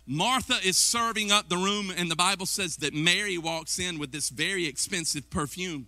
Martha 0.07 0.57
is 0.63 0.77
serving 0.77 1.33
up 1.33 1.49
the 1.49 1.57
room, 1.57 1.91
and 1.97 2.11
the 2.11 2.17
Bible 2.17 2.47
says 2.47 2.77
that 2.77 2.93
Mary 2.93 3.39
walks 3.39 3.79
in 3.79 3.99
with 3.99 4.13
this 4.13 4.29
very 4.29 4.67
expensive 4.67 5.31
perfume. 5.31 5.87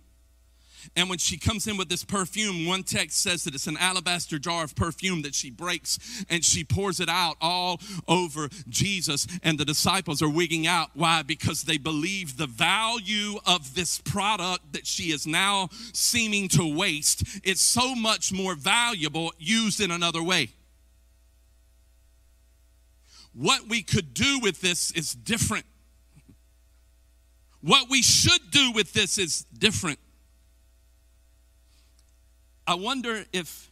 And 0.95 1.09
when 1.09 1.17
she 1.17 1.37
comes 1.37 1.67
in 1.67 1.77
with 1.77 1.89
this 1.89 2.03
perfume, 2.03 2.65
one 2.65 2.83
text 2.83 3.21
says 3.21 3.43
that 3.43 3.53
it's 3.53 3.67
an 3.67 3.77
alabaster 3.77 4.39
jar 4.39 4.63
of 4.63 4.75
perfume 4.75 5.21
that 5.23 5.35
she 5.35 5.49
breaks 5.49 6.23
and 6.29 6.43
she 6.43 6.63
pours 6.63 6.99
it 6.99 7.09
out 7.09 7.35
all 7.41 7.81
over 8.07 8.49
Jesus. 8.69 9.27
And 9.43 9.59
the 9.59 9.65
disciples 9.65 10.21
are 10.21 10.29
wigging 10.29 10.67
out. 10.67 10.91
Why? 10.93 11.23
Because 11.23 11.63
they 11.63 11.77
believe 11.77 12.37
the 12.37 12.47
value 12.47 13.37
of 13.45 13.75
this 13.75 13.99
product 13.99 14.73
that 14.73 14.87
she 14.87 15.11
is 15.11 15.27
now 15.27 15.69
seeming 15.93 16.47
to 16.49 16.75
waste 16.75 17.23
is 17.43 17.59
so 17.59 17.95
much 17.95 18.31
more 18.31 18.55
valuable 18.55 19.33
used 19.37 19.81
in 19.81 19.91
another 19.91 20.23
way. 20.23 20.49
What 23.37 23.69
we 23.69 23.83
could 23.83 24.15
do 24.15 24.39
with 24.41 24.61
this 24.61 24.89
is 24.91 25.13
different. 25.13 25.65
What 27.61 27.87
we 27.87 28.01
should 28.01 28.49
do 28.49 28.71
with 28.71 28.93
this 28.93 29.19
is 29.19 29.45
different. 29.57 29.99
I 32.65 32.73
wonder 32.73 33.25
if 33.31 33.69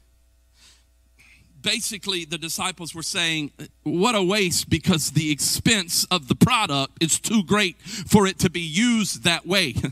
basically 1.61 2.25
the 2.25 2.37
disciples 2.37 2.93
were 2.93 3.01
saying, 3.01 3.53
What 3.81 4.13
a 4.13 4.21
waste 4.21 4.69
because 4.69 5.11
the 5.11 5.31
expense 5.31 6.05
of 6.11 6.27
the 6.27 6.35
product 6.35 7.01
is 7.01 7.19
too 7.19 7.43
great 7.43 7.81
for 7.81 8.27
it 8.27 8.37
to 8.39 8.51
be 8.51 8.61
used 8.61 9.23
that 9.23 9.47
way. 9.47 9.73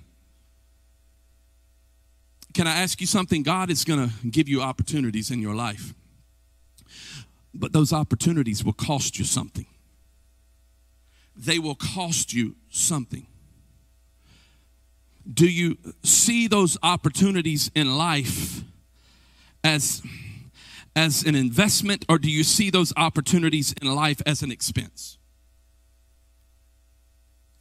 Can 2.54 2.68
I 2.68 2.76
ask 2.76 3.02
you 3.02 3.08
something? 3.08 3.42
God 3.42 3.72
is 3.72 3.84
going 3.84 4.08
to 4.08 4.14
give 4.28 4.48
you 4.48 4.62
opportunities 4.62 5.32
in 5.32 5.42
your 5.42 5.56
life, 5.56 5.96
but 7.54 7.74
those 7.74 7.94
opportunities 7.94 8.64
will 8.64 8.74
cost 8.74 9.20
you 9.20 9.26
something. 9.26 9.66
They 11.36 11.60
will 11.60 11.76
cost 11.76 12.34
you 12.34 12.56
something. 12.70 13.28
Do 15.32 15.48
you 15.48 15.78
see 16.04 16.48
those 16.48 16.78
opportunities 16.84 17.72
in 17.74 17.98
life? 17.98 18.64
as 19.64 20.02
as 20.96 21.24
an 21.24 21.34
investment 21.34 22.06
or 22.08 22.20
do 22.20 22.30
you 22.30 22.44
see 22.44 22.70
those 22.70 22.94
opportunities 22.96 23.74
in 23.82 23.94
life 23.96 24.22
as 24.26 24.44
an 24.44 24.52
expense? 24.52 25.18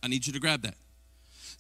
I 0.02 0.08
need 0.08 0.26
you 0.26 0.32
to 0.34 0.40
grab 0.40 0.62
that. 0.62 0.74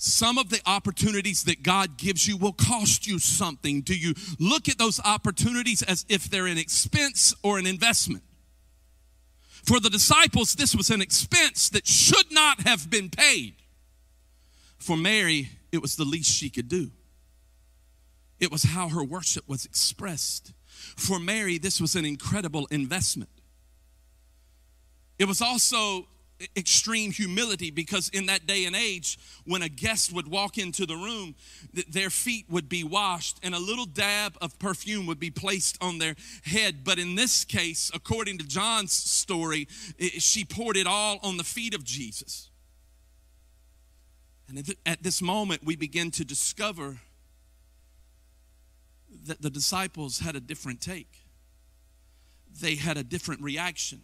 Some 0.04 0.36
of 0.36 0.50
the 0.50 0.60
opportunities 0.66 1.44
that 1.44 1.62
God 1.62 1.96
gives 1.96 2.26
you 2.26 2.36
will 2.36 2.52
cost 2.52 3.06
you 3.06 3.20
something. 3.20 3.82
Do 3.82 3.96
you 3.96 4.14
look 4.40 4.68
at 4.68 4.76
those 4.76 4.98
opportunities 4.98 5.80
as 5.80 6.04
if 6.08 6.24
they're 6.24 6.48
an 6.48 6.58
expense 6.58 7.32
or 7.44 7.56
an 7.56 7.68
investment? 7.68 8.24
For 9.62 9.78
the 9.78 9.88
disciples, 9.88 10.54
this 10.56 10.74
was 10.74 10.90
an 10.90 11.00
expense 11.00 11.68
that 11.68 11.86
should 11.86 12.32
not 12.32 12.62
have 12.62 12.90
been 12.90 13.10
paid. 13.10 13.54
For 14.76 14.96
Mary, 14.96 15.50
it 15.70 15.80
was 15.80 15.94
the 15.94 16.04
least 16.04 16.32
she 16.32 16.50
could 16.50 16.68
do. 16.68 16.90
It 18.40 18.50
was 18.50 18.64
how 18.64 18.88
her 18.88 19.04
worship 19.04 19.48
was 19.48 19.64
expressed. 19.64 20.52
For 20.96 21.20
Mary, 21.20 21.58
this 21.58 21.80
was 21.80 21.94
an 21.94 22.04
incredible 22.04 22.66
investment. 22.72 23.30
It 25.20 25.26
was 25.26 25.40
also 25.40 26.08
extreme 26.56 27.10
humility 27.10 27.70
because 27.70 28.08
in 28.10 28.26
that 28.26 28.46
day 28.46 28.64
and 28.64 28.74
age 28.74 29.18
when 29.44 29.62
a 29.62 29.68
guest 29.68 30.12
would 30.12 30.28
walk 30.28 30.58
into 30.58 30.86
the 30.86 30.96
room 30.96 31.34
their 31.88 32.10
feet 32.10 32.46
would 32.48 32.68
be 32.68 32.84
washed 32.84 33.38
and 33.42 33.54
a 33.54 33.58
little 33.58 33.86
dab 33.86 34.36
of 34.40 34.58
perfume 34.58 35.06
would 35.06 35.20
be 35.20 35.30
placed 35.30 35.76
on 35.80 35.98
their 35.98 36.14
head. 36.44 36.84
But 36.84 36.98
in 36.98 37.14
this 37.14 37.44
case 37.44 37.90
according 37.94 38.38
to 38.38 38.46
John's 38.46 38.92
story 38.92 39.68
she 40.18 40.44
poured 40.44 40.76
it 40.76 40.86
all 40.86 41.18
on 41.22 41.36
the 41.36 41.44
feet 41.44 41.74
of 41.74 41.84
Jesus. 41.84 42.50
And 44.48 44.74
at 44.84 45.02
this 45.02 45.22
moment 45.22 45.64
we 45.64 45.76
begin 45.76 46.10
to 46.12 46.24
discover 46.24 46.98
that 49.26 49.40
the 49.40 49.50
disciples 49.50 50.18
had 50.18 50.36
a 50.36 50.40
different 50.40 50.80
take, 50.80 51.26
they 52.60 52.74
had 52.74 52.96
a 52.96 53.04
different 53.04 53.42
reaction. 53.42 54.00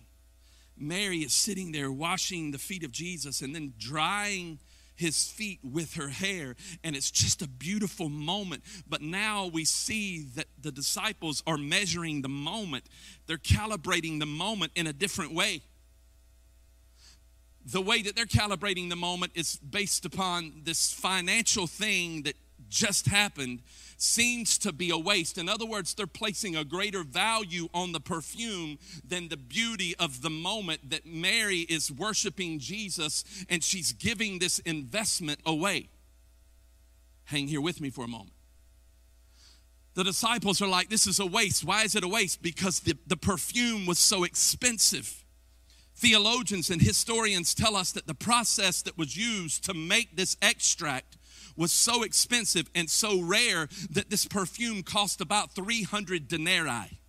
Mary 0.80 1.18
is 1.18 1.32
sitting 1.32 1.72
there 1.72 1.90
washing 1.90 2.50
the 2.50 2.58
feet 2.58 2.84
of 2.84 2.90
Jesus 2.90 3.40
and 3.40 3.54
then 3.54 3.74
drying 3.78 4.58
his 4.98 5.30
feet 5.30 5.60
with 5.62 5.94
her 5.94 6.08
hair. 6.08 6.56
And 6.82 6.96
it's 6.96 7.10
just 7.10 7.40
a 7.40 7.48
beautiful 7.48 8.08
moment. 8.08 8.64
But 8.88 9.00
now 9.00 9.46
we 9.46 9.64
see 9.64 10.24
that 10.34 10.46
the 10.60 10.72
disciples 10.72 11.42
are 11.46 11.56
measuring 11.56 12.22
the 12.22 12.28
moment, 12.28 12.84
they're 13.26 13.38
calibrating 13.38 14.18
the 14.18 14.26
moment 14.26 14.72
in 14.74 14.86
a 14.86 14.92
different 14.92 15.34
way. 15.34 15.62
The 17.64 17.82
way 17.82 18.02
that 18.02 18.16
they're 18.16 18.24
calibrating 18.24 18.88
the 18.88 18.96
moment 18.96 19.32
is 19.34 19.56
based 19.56 20.04
upon 20.04 20.62
this 20.64 20.90
financial 20.90 21.66
thing 21.66 22.22
that 22.22 22.34
just 22.68 23.06
happened 23.06 23.60
seems 23.98 24.56
to 24.58 24.72
be 24.72 24.90
a 24.90 24.96
waste. 24.96 25.36
In 25.36 25.48
other 25.48 25.66
words, 25.66 25.92
they're 25.92 26.06
placing 26.06 26.56
a 26.56 26.64
greater 26.64 27.02
value 27.02 27.68
on 27.74 27.92
the 27.92 28.00
perfume 28.00 28.78
than 29.06 29.28
the 29.28 29.36
beauty 29.36 29.94
of 29.98 30.22
the 30.22 30.30
moment 30.30 30.90
that 30.90 31.04
Mary 31.04 31.60
is 31.68 31.90
worshiping 31.90 32.60
Jesus 32.60 33.24
and 33.50 33.62
she's 33.62 33.92
giving 33.92 34.38
this 34.38 34.60
investment 34.60 35.40
away. 35.44 35.88
Hang 37.24 37.48
here 37.48 37.60
with 37.60 37.80
me 37.80 37.90
for 37.90 38.04
a 38.04 38.08
moment. 38.08 38.32
The 39.94 40.04
disciples 40.04 40.62
are 40.62 40.68
like, 40.68 40.88
This 40.88 41.08
is 41.08 41.18
a 41.18 41.26
waste. 41.26 41.64
Why 41.64 41.82
is 41.82 41.96
it 41.96 42.04
a 42.04 42.08
waste? 42.08 42.40
Because 42.40 42.80
the, 42.80 42.96
the 43.08 43.16
perfume 43.16 43.84
was 43.84 43.98
so 43.98 44.22
expensive. 44.22 45.24
Theologians 45.96 46.70
and 46.70 46.80
historians 46.80 47.52
tell 47.52 47.74
us 47.74 47.90
that 47.92 48.06
the 48.06 48.14
process 48.14 48.80
that 48.82 48.96
was 48.96 49.16
used 49.16 49.64
to 49.64 49.74
make 49.74 50.14
this 50.14 50.36
extract 50.40 51.17
was 51.58 51.72
so 51.72 52.02
expensive 52.02 52.70
and 52.74 52.88
so 52.88 53.20
rare 53.20 53.68
that 53.90 54.08
this 54.08 54.24
perfume 54.24 54.82
cost 54.82 55.20
about 55.20 55.54
300 55.54 56.28
denarii. 56.28 57.00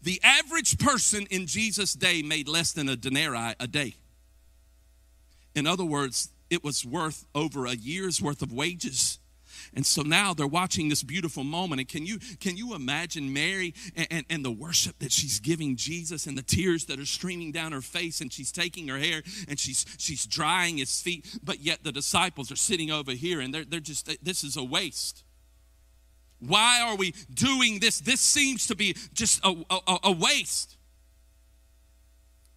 The 0.00 0.20
average 0.22 0.78
person 0.78 1.26
in 1.28 1.46
Jesus' 1.46 1.92
day 1.92 2.22
made 2.22 2.48
less 2.48 2.72
than 2.72 2.88
a 2.88 2.96
denarii 2.96 3.54
a 3.58 3.66
day. 3.66 3.96
In 5.56 5.66
other 5.66 5.84
words, 5.84 6.30
it 6.48 6.62
was 6.62 6.86
worth 6.86 7.26
over 7.34 7.66
a 7.66 7.74
year's 7.74 8.22
worth 8.22 8.42
of 8.42 8.52
wages 8.52 9.18
and 9.74 9.84
so 9.84 10.02
now 10.02 10.34
they're 10.34 10.46
watching 10.46 10.88
this 10.88 11.02
beautiful 11.02 11.44
moment. 11.44 11.80
And 11.80 11.88
can 11.88 12.06
you 12.06 12.18
can 12.40 12.56
you 12.56 12.74
imagine 12.74 13.32
Mary 13.32 13.74
and, 13.94 14.06
and, 14.10 14.26
and, 14.30 14.44
the 14.44 14.50
worship 14.50 14.98
that 15.00 15.12
she's 15.12 15.40
giving 15.40 15.76
Jesus 15.76 16.26
and 16.26 16.38
the 16.38 16.42
tears 16.42 16.86
that 16.86 16.98
are 16.98 17.06
streaming 17.06 17.52
down 17.52 17.72
her 17.72 17.80
face 17.80 18.20
and 18.20 18.32
she's 18.32 18.52
taking 18.52 18.88
her 18.88 18.98
hair 18.98 19.22
and 19.48 19.58
she's 19.58 19.84
she's 19.98 20.26
drying 20.26 20.78
his 20.78 21.00
feet, 21.00 21.38
but 21.42 21.60
yet 21.60 21.84
the 21.84 21.92
disciples 21.92 22.50
are 22.50 22.56
sitting 22.56 22.90
over 22.90 23.12
here 23.12 23.40
and 23.40 23.52
they're 23.52 23.64
they're 23.64 23.80
just 23.80 24.10
this 24.24 24.44
is 24.44 24.56
a 24.56 24.64
waste. 24.64 25.24
Why 26.40 26.80
are 26.80 26.96
we 26.96 27.14
doing 27.32 27.80
this? 27.80 28.00
This 28.00 28.20
seems 28.20 28.66
to 28.68 28.76
be 28.76 28.94
just 29.12 29.44
a, 29.44 29.54
a, 29.70 29.98
a 30.04 30.12
waste. 30.12 30.76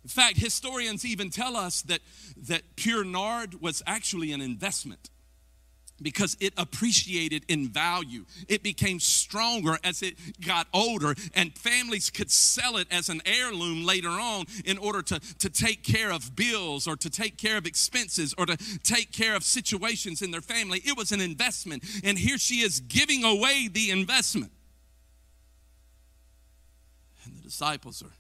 In 0.04 0.10
fact, 0.10 0.38
historians 0.38 1.06
even 1.06 1.30
tell 1.30 1.56
us 1.56 1.84
that, 1.84 2.02
that 2.48 2.76
pure 2.76 3.04
nard 3.04 3.62
was 3.62 3.84
actually 3.86 4.32
an 4.32 4.42
investment 4.42 5.11
because 6.02 6.36
it 6.40 6.54
appreciated 6.58 7.44
in 7.48 7.70
value. 7.70 8.26
It 8.48 8.64
became 8.64 9.00
stronger 9.00 9.78
as 9.84 10.02
it 10.02 10.16
got 10.46 10.68
older, 10.74 11.16
and 11.34 11.58
families 11.58 12.10
could 12.10 12.32
sell 12.32 12.78
it 12.78 12.88
as 12.92 13.10
an 13.10 13.22
heirloom 13.26 13.86
later 13.86 14.10
on 14.10 14.46
in 14.66 14.78
order 14.78 15.02
to, 15.04 15.20
to 15.20 15.50
take 15.50 15.84
care 15.84 16.12
of 16.12 16.36
bills 16.36 16.88
or 16.88 16.96
to 16.98 17.10
take 17.10 17.38
care 17.38 17.58
of 17.58 17.66
expenses 17.66 18.34
or 18.38 18.46
to 18.46 18.58
take 18.84 19.12
care 19.12 19.36
of 19.36 19.44
situations 19.44 20.22
in 20.22 20.32
their 20.32 20.42
family. 20.42 20.82
It 20.86 20.98
was 20.98 21.12
an 21.12 21.22
investment, 21.22 21.84
and 22.04 22.18
here 22.18 22.38
she 22.38 22.62
is 22.62 22.80
giving 22.80 23.24
away 23.24 23.70
the 23.72 23.92
investment. 23.92 24.52
And 27.24 27.38
the 27.38 27.42
disciples 27.42 28.02
are 28.02 28.16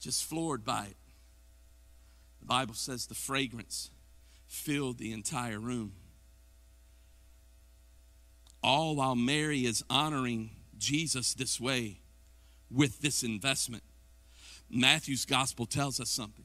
just 0.00 0.24
floored 0.24 0.64
by 0.64 0.86
it. 0.86 0.96
The 2.40 2.46
Bible 2.46 2.74
says 2.74 3.06
the 3.06 3.14
fragrance 3.14 3.90
filled 4.46 4.98
the 4.98 5.12
entire 5.12 5.58
room 5.58 5.92
all 8.62 8.96
while 8.96 9.14
Mary 9.14 9.64
is 9.64 9.84
honoring 9.88 10.50
Jesus 10.76 11.34
this 11.34 11.60
way 11.60 12.00
with 12.70 13.00
this 13.00 13.22
investment. 13.22 13.82
Matthew's 14.70 15.24
gospel 15.24 15.66
tells 15.66 16.00
us 16.00 16.10
something. 16.10 16.44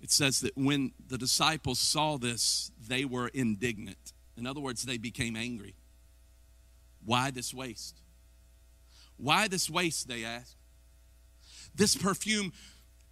It 0.00 0.10
says 0.10 0.40
that 0.40 0.56
when 0.56 0.92
the 1.08 1.16
disciples 1.16 1.78
saw 1.78 2.18
this, 2.18 2.72
they 2.88 3.04
were 3.04 3.28
indignant. 3.28 4.12
In 4.36 4.46
other 4.46 4.60
words, 4.60 4.82
they 4.82 4.98
became 4.98 5.36
angry. 5.36 5.74
Why 7.04 7.30
this 7.30 7.54
waste? 7.54 8.00
Why 9.16 9.46
this 9.46 9.70
waste, 9.70 10.08
they 10.08 10.24
asked. 10.24 10.56
This 11.74 11.94
perfume 11.94 12.52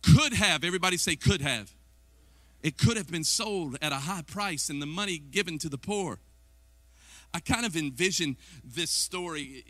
could 0.02 0.32
have, 0.32 0.64
everybody 0.64 0.96
say 0.96 1.14
could 1.14 1.40
have. 1.40 1.70
It 2.62 2.76
could 2.76 2.96
have 2.96 3.10
been 3.10 3.24
sold 3.24 3.78
at 3.80 3.92
a 3.92 3.96
high 3.96 4.22
price 4.22 4.68
and 4.68 4.82
the 4.82 4.86
money 4.86 5.18
given 5.18 5.58
to 5.58 5.68
the 5.68 5.78
poor. 5.78 6.18
I 7.32 7.38
kind 7.38 7.64
of 7.64 7.76
envision 7.76 8.36
this 8.64 8.90
story 8.90 9.64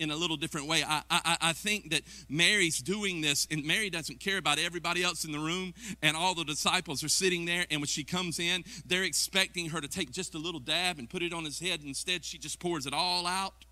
in 0.00 0.10
a 0.10 0.16
little 0.16 0.36
different 0.36 0.66
way. 0.66 0.82
I, 0.82 1.02
I, 1.08 1.36
I 1.40 1.52
think 1.52 1.90
that 1.90 2.02
Mary's 2.28 2.80
doing 2.80 3.20
this, 3.20 3.46
and 3.50 3.64
Mary 3.64 3.88
doesn't 3.88 4.18
care 4.18 4.36
about 4.36 4.58
everybody 4.58 5.04
else 5.04 5.24
in 5.24 5.30
the 5.30 5.38
room, 5.38 5.74
and 6.02 6.16
all 6.16 6.34
the 6.34 6.44
disciples 6.44 7.04
are 7.04 7.08
sitting 7.08 7.44
there. 7.44 7.66
And 7.70 7.80
when 7.80 7.86
she 7.86 8.02
comes 8.02 8.40
in, 8.40 8.64
they're 8.84 9.04
expecting 9.04 9.70
her 9.70 9.80
to 9.80 9.86
take 9.86 10.10
just 10.10 10.34
a 10.34 10.38
little 10.38 10.60
dab 10.60 10.98
and 10.98 11.08
put 11.08 11.22
it 11.22 11.32
on 11.32 11.44
his 11.44 11.60
head. 11.60 11.82
Instead, 11.84 12.24
she 12.24 12.36
just 12.36 12.58
pours 12.58 12.84
it 12.84 12.92
all 12.92 13.26
out. 13.26 13.64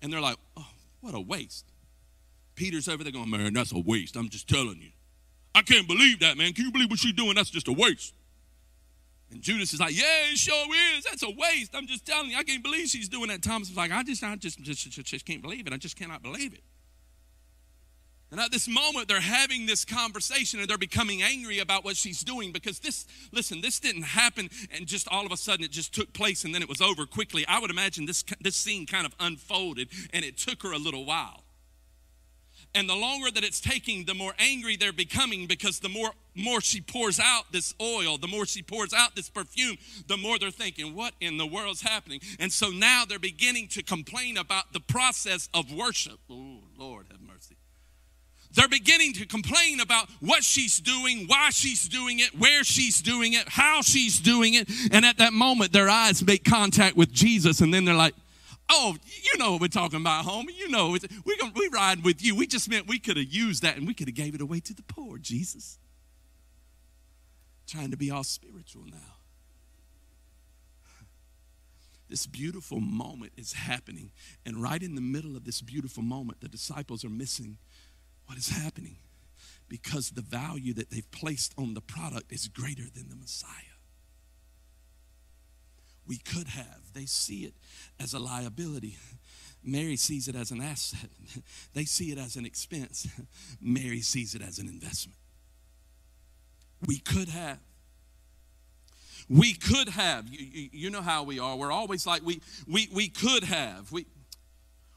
And 0.00 0.12
they're 0.12 0.20
like, 0.20 0.36
oh, 0.56 0.66
what 1.00 1.14
a 1.14 1.20
waste. 1.20 1.66
Peter's 2.54 2.88
over 2.88 3.02
there 3.02 3.12
going, 3.12 3.30
man, 3.30 3.54
that's 3.54 3.72
a 3.72 3.78
waste. 3.78 4.16
I'm 4.16 4.28
just 4.28 4.48
telling 4.48 4.80
you. 4.80 4.90
I 5.54 5.62
can't 5.62 5.88
believe 5.88 6.20
that, 6.20 6.36
man. 6.36 6.52
Can 6.52 6.66
you 6.66 6.72
believe 6.72 6.90
what 6.90 7.00
she's 7.00 7.12
doing? 7.12 7.34
That's 7.34 7.50
just 7.50 7.66
a 7.66 7.72
waste. 7.72 8.14
And 9.30 9.42
Judas 9.42 9.74
is 9.74 9.80
like, 9.80 9.96
yeah, 9.96 10.32
it 10.32 10.38
sure 10.38 10.66
is. 10.96 11.04
That's 11.04 11.22
a 11.22 11.30
waste. 11.30 11.74
I'm 11.74 11.86
just 11.86 12.06
telling 12.06 12.30
you, 12.30 12.36
I 12.36 12.44
can't 12.44 12.62
believe 12.62 12.88
she's 12.88 13.08
doing 13.08 13.28
that. 13.28 13.42
Thomas 13.42 13.68
was 13.68 13.76
like, 13.76 13.92
I 13.92 14.02
just, 14.02 14.22
I 14.24 14.34
just, 14.36 14.60
just, 14.62 14.90
just, 14.90 15.04
just 15.06 15.26
can't 15.26 15.42
believe 15.42 15.66
it. 15.66 15.72
I 15.72 15.76
just 15.76 15.96
cannot 15.96 16.22
believe 16.22 16.54
it. 16.54 16.62
And 18.30 18.40
at 18.40 18.52
this 18.52 18.68
moment, 18.68 19.08
they're 19.08 19.20
having 19.20 19.64
this 19.64 19.86
conversation 19.86 20.60
and 20.60 20.68
they're 20.68 20.76
becoming 20.76 21.22
angry 21.22 21.60
about 21.60 21.82
what 21.82 21.96
she's 21.96 22.20
doing 22.20 22.52
because 22.52 22.78
this, 22.78 23.06
listen, 23.32 23.62
this 23.62 23.80
didn't 23.80 24.02
happen 24.02 24.50
and 24.70 24.86
just 24.86 25.08
all 25.08 25.24
of 25.24 25.32
a 25.32 25.36
sudden 25.36 25.64
it 25.64 25.70
just 25.70 25.94
took 25.94 26.12
place 26.12 26.44
and 26.44 26.54
then 26.54 26.60
it 26.60 26.68
was 26.68 26.82
over 26.82 27.06
quickly. 27.06 27.46
I 27.48 27.58
would 27.58 27.70
imagine 27.70 28.04
this, 28.04 28.24
this 28.40 28.54
scene 28.54 28.84
kind 28.84 29.06
of 29.06 29.14
unfolded 29.18 29.88
and 30.12 30.26
it 30.26 30.36
took 30.36 30.62
her 30.62 30.72
a 30.72 30.78
little 30.78 31.06
while. 31.06 31.44
And 32.74 32.88
the 32.88 32.94
longer 32.94 33.30
that 33.30 33.42
it's 33.44 33.60
taking, 33.60 34.04
the 34.04 34.14
more 34.14 34.34
angry 34.38 34.76
they're 34.76 34.92
becoming 34.92 35.46
because 35.46 35.80
the 35.80 35.88
more, 35.88 36.10
more 36.34 36.60
she 36.60 36.80
pours 36.80 37.18
out 37.18 37.50
this 37.50 37.74
oil, 37.80 38.18
the 38.18 38.28
more 38.28 38.46
she 38.46 38.62
pours 38.62 38.92
out 38.92 39.16
this 39.16 39.28
perfume, 39.28 39.76
the 40.06 40.16
more 40.16 40.38
they're 40.38 40.50
thinking, 40.50 40.94
what 40.94 41.14
in 41.20 41.38
the 41.38 41.46
world's 41.46 41.82
happening? 41.82 42.20
And 42.38 42.52
so 42.52 42.70
now 42.70 43.04
they're 43.08 43.18
beginning 43.18 43.68
to 43.68 43.82
complain 43.82 44.36
about 44.36 44.72
the 44.72 44.80
process 44.80 45.48
of 45.54 45.72
worship. 45.72 46.18
Oh, 46.30 46.58
Lord 46.76 47.06
have 47.10 47.20
mercy. 47.20 47.56
They're 48.52 48.68
beginning 48.68 49.12
to 49.14 49.26
complain 49.26 49.80
about 49.80 50.08
what 50.20 50.42
she's 50.42 50.78
doing, 50.78 51.26
why 51.26 51.50
she's 51.50 51.88
doing 51.88 52.18
it, 52.18 52.38
where 52.38 52.64
she's 52.64 53.02
doing 53.02 53.34
it, 53.34 53.48
how 53.48 53.82
she's 53.82 54.20
doing 54.20 54.54
it. 54.54 54.70
And 54.90 55.04
at 55.04 55.18
that 55.18 55.32
moment, 55.32 55.72
their 55.72 55.88
eyes 55.88 56.24
make 56.24 56.44
contact 56.44 56.96
with 56.96 57.12
Jesus, 57.12 57.60
and 57.60 57.72
then 57.72 57.84
they're 57.84 57.94
like, 57.94 58.14
Oh, 58.70 58.96
you 59.06 59.38
know 59.38 59.52
what 59.52 59.62
we're 59.62 59.68
talking 59.68 60.00
about, 60.00 60.24
homie. 60.24 60.56
You 60.56 60.68
know, 60.68 60.90
we're 60.90 61.36
gonna, 61.38 61.52
we 61.54 61.68
ride 61.72 62.04
with 62.04 62.22
you. 62.22 62.36
We 62.36 62.46
just 62.46 62.68
meant 62.68 62.86
we 62.86 62.98
could 62.98 63.16
have 63.16 63.26
used 63.26 63.62
that 63.62 63.76
and 63.76 63.86
we 63.86 63.94
could 63.94 64.08
have 64.08 64.14
gave 64.14 64.34
it 64.34 64.40
away 64.40 64.60
to 64.60 64.74
the 64.74 64.82
poor, 64.82 65.18
Jesus. 65.18 65.78
Trying 67.66 67.90
to 67.90 67.96
be 67.96 68.10
all 68.10 68.24
spiritual 68.24 68.84
now. 68.86 69.16
This 72.08 72.26
beautiful 72.26 72.80
moment 72.80 73.32
is 73.36 73.52
happening. 73.52 74.12
And 74.46 74.62
right 74.62 74.82
in 74.82 74.94
the 74.94 75.00
middle 75.00 75.36
of 75.36 75.44
this 75.44 75.60
beautiful 75.60 76.02
moment, 76.02 76.40
the 76.40 76.48
disciples 76.48 77.04
are 77.04 77.10
missing 77.10 77.58
what 78.26 78.38
is 78.38 78.48
happening 78.48 78.96
because 79.68 80.10
the 80.10 80.22
value 80.22 80.72
that 80.74 80.90
they've 80.90 81.10
placed 81.10 81.52
on 81.58 81.74
the 81.74 81.80
product 81.80 82.32
is 82.32 82.48
greater 82.48 82.84
than 82.94 83.10
the 83.10 83.16
Messiah 83.16 83.67
we 86.08 86.16
could 86.16 86.48
have. 86.48 86.80
They 86.94 87.04
see 87.04 87.44
it 87.44 87.54
as 88.00 88.14
a 88.14 88.18
liability. 88.18 88.96
Mary 89.62 89.96
sees 89.96 90.26
it 90.26 90.34
as 90.34 90.50
an 90.50 90.62
asset. 90.62 91.10
They 91.74 91.84
see 91.84 92.10
it 92.10 92.18
as 92.18 92.36
an 92.36 92.46
expense. 92.46 93.06
Mary 93.60 94.00
sees 94.00 94.34
it 94.34 94.42
as 94.42 94.58
an 94.58 94.66
investment. 94.66 95.18
We 96.86 96.98
could 96.98 97.28
have. 97.28 97.58
We 99.28 99.52
could 99.52 99.90
have. 99.90 100.26
You, 100.28 100.70
you, 100.72 100.90
know 100.90 101.02
how 101.02 101.22
we 101.22 101.38
are. 101.38 101.54
We're 101.56 101.70
always 101.70 102.06
like, 102.06 102.24
we, 102.24 102.40
we, 102.66 102.88
we 102.92 103.08
could 103.08 103.44
have. 103.44 103.92
We, 103.92 104.06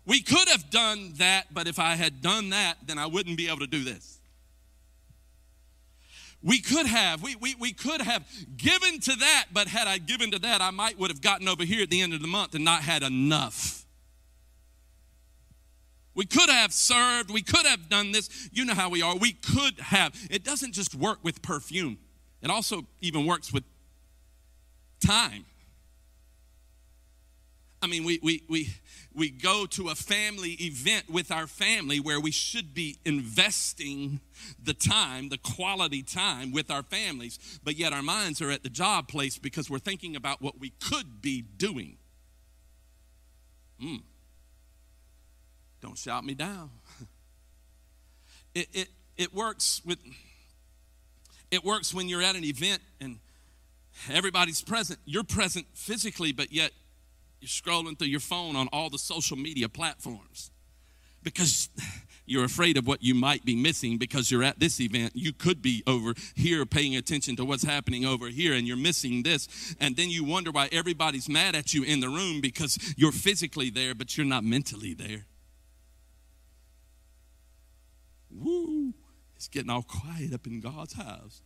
we 0.06 0.22
could 0.22 0.48
have 0.48 0.70
done 0.72 1.14
that, 1.18 1.54
but 1.54 1.68
if 1.68 1.78
I 1.78 1.96
had 1.96 2.22
done 2.22 2.52
that, 2.52 2.78
then 2.86 2.98
I 2.98 3.08
wouldn't 3.08 3.38
be 3.38 3.48
able 3.48 3.60
to 3.60 3.68
do 3.68 3.84
this. 3.84 4.21
We 6.44 6.60
could 6.60 6.88
have, 6.88 7.22
we, 7.22 7.36
we, 7.36 7.56
we 7.56 7.72
could 7.72 8.02
have 8.02 8.26
given 8.58 9.00
to 9.02 9.16
that, 9.16 9.48
but 9.54 9.68
had 9.68 9.88
I 9.88 10.00
given 10.00 10.32
to 10.32 10.40
that, 10.40 10.60
I 10.62 10.72
might 10.72 10.98
would 10.98 11.12
have 11.12 11.22
gotten 11.22 11.48
over 11.48 11.64
here 11.64 11.84
at 11.84 11.90
the 11.90 12.02
end 12.02 12.14
of 12.14 12.22
the 12.22 12.28
month 12.28 12.56
and 12.56 12.66
not 12.66 12.82
had 12.82 13.04
enough. 13.04 13.86
We 16.16 16.26
could 16.26 16.50
have 16.50 16.74
served, 16.74 17.32
we 17.32 17.42
could 17.42 17.66
have 17.66 17.90
done 17.90 18.12
this. 18.12 18.50
You 18.52 18.66
know 18.66 18.74
how 18.74 18.90
we 18.90 19.02
are. 19.02 19.16
We 19.16 19.32
could 19.34 19.80
have. 19.80 20.14
It 20.30 20.44
doesn't 20.44 20.74
just 20.74 20.96
work 20.96 21.20
with 21.24 21.42
perfume, 21.42 22.00
it 22.42 22.50
also 22.50 22.88
even 23.02 23.26
works 23.26 23.54
with 23.54 23.64
time. 25.06 25.46
I 27.82 27.88
mean, 27.88 28.04
we, 28.04 28.20
we, 28.22 28.44
we, 28.48 28.70
we 29.14 29.30
go 29.32 29.66
to 29.66 29.90
a 29.90 29.96
family 29.96 30.52
event 30.52 31.10
with 31.10 31.32
our 31.32 31.48
family 31.48 32.00
where 32.00 32.20
we 32.20 32.32
should 32.32 32.74
be 32.76 33.00
investing 33.06 34.20
the 34.62 34.76
time, 34.76 35.30
the 35.30 35.40
quality 35.40 36.04
time 36.04 36.52
with 36.52 36.70
our 36.70 36.84
families, 36.84 37.60
but 37.64 37.76
yet 37.76 37.92
our 37.92 38.04
minds 38.04 38.40
are 38.42 38.52
at 38.52 38.62
the 38.62 38.70
job 38.70 39.08
place 39.08 39.40
because 39.40 39.70
we're 39.70 39.80
thinking 39.80 40.16
about 40.16 40.42
what 40.42 40.60
we 40.60 40.70
could 40.80 41.22
be 41.22 41.42
doing. 41.42 41.98
Mm. 43.82 44.04
Don't 45.82 45.98
shout 45.98 46.24
me 46.24 46.34
down. 46.34 46.70
It, 48.54 48.68
it, 48.74 48.90
it 49.16 49.34
works 49.34 49.82
with 49.86 49.98
it 51.52 51.64
works 51.64 51.94
when 51.94 52.10
you're 52.10 52.22
at 52.22 52.36
an 52.36 52.44
event 52.44 52.82
and 53.00 53.20
everybody's 54.10 54.62
present. 54.62 55.00
You're 55.06 55.24
present 55.24 55.68
physically, 55.74 56.34
but 56.34 56.52
yet 56.52 56.72
you're 57.42 57.50
scrolling 57.50 57.98
through 57.98 58.08
your 58.08 58.20
phone 58.20 58.56
on 58.56 58.68
all 58.72 58.90
the 58.90 59.00
social 59.00 59.36
media 59.36 59.68
platforms 59.68 60.52
because 61.24 61.70
you're 62.28 62.44
afraid 62.44 62.78
of 62.78 62.86
what 62.86 63.02
you 63.02 63.16
might 63.16 63.44
be 63.44 63.56
missing 63.56 63.98
because 63.98 64.30
you're 64.30 64.44
at 64.44 64.60
this 64.60 64.80
event. 64.80 65.14
You 65.16 65.34
could 65.34 65.62
be 65.62 65.84
over 65.88 66.14
here 66.36 66.66
paying 66.68 66.96
attention 66.96 67.36
to 67.38 67.46
what's 67.46 67.64
happening 67.64 68.06
over 68.06 68.28
here 68.28 68.54
and 68.54 68.68
you're 68.68 68.78
missing 68.78 69.24
this. 69.24 69.76
And 69.80 69.96
then 69.96 70.10
you 70.12 70.24
wonder 70.24 70.52
why 70.52 70.70
everybody's 70.72 71.28
mad 71.28 71.56
at 71.56 71.74
you 71.74 71.84
in 71.84 72.00
the 72.00 72.10
room 72.10 72.42
because 72.42 72.78
you're 72.96 73.12
physically 73.12 73.72
there, 73.72 73.96
but 73.96 74.18
you're 74.18 74.26
not 74.26 74.44
mentally 74.44 74.94
there. 74.94 75.26
Woo! 78.30 78.94
It's 79.36 79.48
getting 79.48 79.72
all 79.72 79.84
quiet 79.84 80.32
up 80.34 80.46
in 80.46 80.60
God's 80.62 80.94
house. 80.94 81.42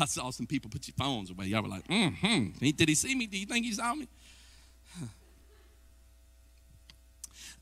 I 0.00 0.06
saw 0.06 0.30
some 0.30 0.46
people 0.46 0.70
put 0.70 0.88
your 0.88 0.94
phones 0.96 1.30
away. 1.30 1.46
Y'all 1.46 1.62
were 1.62 1.68
like, 1.68 1.86
mm 1.88 2.14
hmm. 2.16 2.68
Did 2.70 2.88
he 2.88 2.94
see 2.94 3.14
me? 3.14 3.26
Do 3.26 3.38
you 3.38 3.46
think 3.46 3.66
he 3.66 3.72
saw 3.72 3.94
me? 3.94 4.08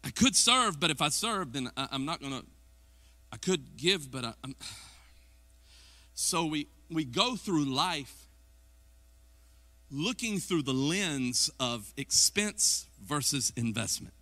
I 0.07 0.11
could 0.11 0.37
serve, 0.37 0.79
but 0.79 0.92
if 0.92 1.03
I 1.03 1.09
serve, 1.09 1.53
then 1.53 1.69
I, 1.77 1.88
am 1.90 2.05
not 2.05 2.21
going 2.21 2.33
to. 2.33 2.47
I 3.33 3.38
could 3.38 3.77
give, 3.77 4.09
but 4.11 4.25
I, 4.25 4.35
I'm. 4.45 4.55
So 6.19 6.47
we, 6.47 6.69
we 6.90 7.05
go 7.05 7.37
through 7.37 7.66
life 7.66 8.29
looking 9.90 10.38
through 10.38 10.62
the 10.62 10.73
lens 10.73 11.51
of 11.61 11.92
expense 11.99 12.87
versus 13.05 13.53
investment. 13.55 14.14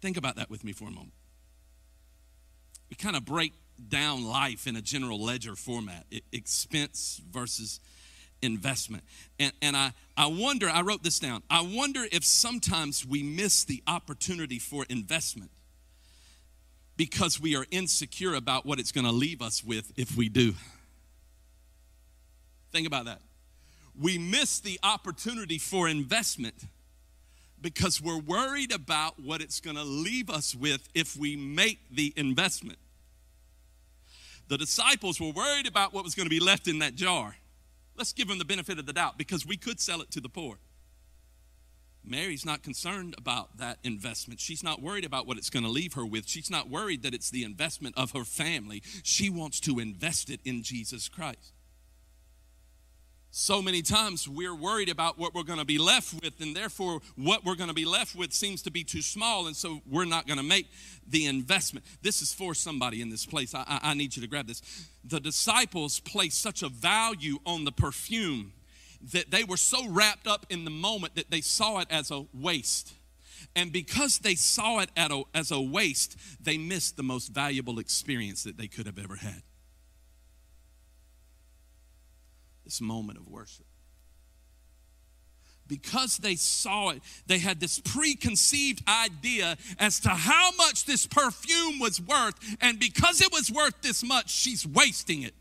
Think 0.00 0.16
about 0.16 0.36
that 0.36 0.48
with 0.48 0.62
me 0.62 0.70
for 0.70 0.84
a 0.84 0.92
moment. 0.92 1.14
We 2.88 2.94
kind 2.94 3.16
of 3.16 3.24
break 3.24 3.52
down 3.88 4.24
life 4.24 4.68
in 4.68 4.76
a 4.76 4.80
general 4.80 5.20
ledger 5.20 5.56
format 5.56 6.06
expense 6.30 7.20
versus 7.28 7.80
investment. 7.80 7.95
And, 9.38 9.52
and 9.60 9.76
I, 9.76 9.92
I 10.16 10.26
wonder, 10.26 10.68
I 10.68 10.82
wrote 10.82 11.02
this 11.02 11.18
down, 11.18 11.42
I 11.50 11.60
wonder 11.62 12.06
if 12.10 12.24
sometimes 12.24 13.04
we 13.06 13.22
miss 13.22 13.64
the 13.64 13.82
opportunity 13.86 14.58
for 14.58 14.84
investment 14.88 15.50
because 16.96 17.40
we 17.40 17.56
are 17.56 17.66
insecure 17.70 18.34
about 18.34 18.64
what 18.64 18.78
it's 18.78 18.92
going 18.92 19.06
to 19.06 19.12
leave 19.12 19.42
us 19.42 19.62
with 19.62 19.92
if 19.96 20.16
we 20.16 20.28
do. 20.28 20.54
Think 22.72 22.86
about 22.86 23.04
that. 23.06 23.20
We 23.98 24.18
miss 24.18 24.60
the 24.60 24.78
opportunity 24.82 25.58
for 25.58 25.88
investment 25.88 26.54
because 27.60 28.00
we're 28.00 28.18
worried 28.18 28.72
about 28.72 29.18
what 29.18 29.40
it's 29.40 29.60
going 29.60 29.76
to 29.76 29.84
leave 29.84 30.30
us 30.30 30.54
with 30.54 30.88
if 30.94 31.16
we 31.16 31.36
make 31.36 31.78
the 31.90 32.12
investment. 32.16 32.78
The 34.48 34.58
disciples 34.58 35.20
were 35.20 35.30
worried 35.30 35.66
about 35.66 35.92
what 35.92 36.04
was 36.04 36.14
going 36.14 36.26
to 36.26 36.30
be 36.30 36.40
left 36.40 36.68
in 36.68 36.78
that 36.80 36.94
jar. 36.94 37.36
Let's 37.96 38.12
give 38.12 38.28
them 38.28 38.38
the 38.38 38.44
benefit 38.44 38.78
of 38.78 38.86
the 38.86 38.92
doubt 38.92 39.18
because 39.18 39.46
we 39.46 39.56
could 39.56 39.80
sell 39.80 40.00
it 40.00 40.10
to 40.12 40.20
the 40.20 40.28
poor. 40.28 40.58
Mary's 42.04 42.46
not 42.46 42.62
concerned 42.62 43.14
about 43.18 43.58
that 43.58 43.78
investment. 43.82 44.38
She's 44.38 44.62
not 44.62 44.80
worried 44.80 45.04
about 45.04 45.26
what 45.26 45.38
it's 45.38 45.50
going 45.50 45.64
to 45.64 45.70
leave 45.70 45.94
her 45.94 46.06
with. 46.06 46.28
She's 46.28 46.50
not 46.50 46.70
worried 46.70 47.02
that 47.02 47.14
it's 47.14 47.30
the 47.30 47.42
investment 47.42 47.96
of 47.98 48.12
her 48.12 48.24
family. 48.24 48.82
She 49.02 49.28
wants 49.28 49.58
to 49.60 49.80
invest 49.80 50.30
it 50.30 50.40
in 50.44 50.62
Jesus 50.62 51.08
Christ 51.08 51.52
so 53.30 53.60
many 53.60 53.82
times 53.82 54.26
we're 54.28 54.54
worried 54.54 54.88
about 54.88 55.18
what 55.18 55.34
we're 55.34 55.42
going 55.42 55.58
to 55.58 55.64
be 55.64 55.78
left 55.78 56.14
with, 56.22 56.40
and 56.40 56.56
therefore, 56.56 57.00
what 57.16 57.44
we're 57.44 57.54
going 57.54 57.68
to 57.68 57.74
be 57.74 57.84
left 57.84 58.14
with 58.14 58.32
seems 58.32 58.62
to 58.62 58.70
be 58.70 58.82
too 58.82 59.02
small, 59.02 59.46
and 59.46 59.54
so 59.54 59.82
we're 59.86 60.06
not 60.06 60.26
going 60.26 60.38
to 60.38 60.42
make 60.42 60.68
the 61.06 61.26
investment. 61.26 61.84
This 62.02 62.22
is 62.22 62.32
for 62.32 62.54
somebody 62.54 63.02
in 63.02 63.10
this 63.10 63.26
place. 63.26 63.54
I, 63.54 63.64
I, 63.66 63.90
I 63.90 63.94
need 63.94 64.16
you 64.16 64.22
to 64.22 64.28
grab 64.28 64.46
this. 64.46 64.62
The 65.04 65.20
disciples 65.20 66.00
placed 66.00 66.40
such 66.40 66.62
a 66.62 66.68
value 66.68 67.38
on 67.44 67.64
the 67.64 67.72
perfume 67.72 68.52
that 69.12 69.30
they 69.30 69.44
were 69.44 69.56
so 69.58 69.88
wrapped 69.88 70.26
up 70.26 70.46
in 70.48 70.64
the 70.64 70.70
moment 70.70 71.14
that 71.16 71.30
they 71.30 71.40
saw 71.40 71.78
it 71.80 71.88
as 71.90 72.10
a 72.10 72.26
waste. 72.32 72.94
And 73.54 73.72
because 73.72 74.18
they 74.18 74.34
saw 74.34 74.80
it 74.80 74.90
a, 74.96 75.22
as 75.34 75.50
a 75.50 75.60
waste, 75.60 76.16
they 76.40 76.58
missed 76.58 76.96
the 76.96 77.02
most 77.02 77.28
valuable 77.28 77.78
experience 77.78 78.42
that 78.44 78.56
they 78.56 78.66
could 78.66 78.86
have 78.86 78.98
ever 78.98 79.16
had. 79.16 79.42
This 82.66 82.80
moment 82.80 83.16
of 83.16 83.28
worship. 83.28 83.64
Because 85.68 86.18
they 86.18 86.34
saw 86.34 86.90
it, 86.90 87.00
they 87.28 87.38
had 87.38 87.60
this 87.60 87.78
preconceived 87.78 88.82
idea 88.88 89.56
as 89.78 90.00
to 90.00 90.08
how 90.08 90.50
much 90.58 90.84
this 90.84 91.06
perfume 91.06 91.78
was 91.78 92.00
worth. 92.00 92.34
And 92.60 92.80
because 92.80 93.20
it 93.20 93.32
was 93.32 93.52
worth 93.52 93.80
this 93.82 94.02
much, 94.02 94.30
she's 94.30 94.66
wasting 94.66 95.22
it. 95.22 95.34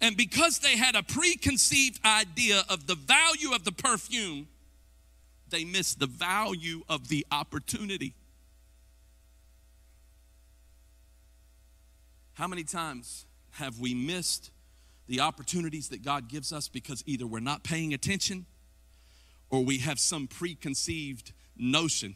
And 0.00 0.16
because 0.16 0.60
they 0.60 0.76
had 0.76 0.94
a 0.94 1.02
preconceived 1.02 1.98
idea 2.04 2.62
of 2.68 2.86
the 2.86 2.94
value 2.94 3.52
of 3.52 3.64
the 3.64 3.72
perfume, 3.72 4.46
they 5.50 5.64
missed 5.64 5.98
the 5.98 6.06
value 6.06 6.82
of 6.88 7.08
the 7.08 7.26
opportunity. 7.32 8.14
How 12.34 12.46
many 12.46 12.62
times 12.62 13.26
have 13.50 13.80
we 13.80 13.92
missed 13.92 14.52
the 15.08 15.20
opportunities 15.20 15.88
that 15.88 16.04
God 16.04 16.28
gives 16.28 16.52
us 16.52 16.68
because 16.68 17.02
either 17.06 17.26
we're 17.26 17.40
not 17.40 17.64
paying 17.64 17.92
attention 17.92 18.46
or 19.50 19.64
we 19.64 19.78
have 19.78 19.98
some 19.98 20.28
preconceived 20.28 21.32
notion 21.56 22.14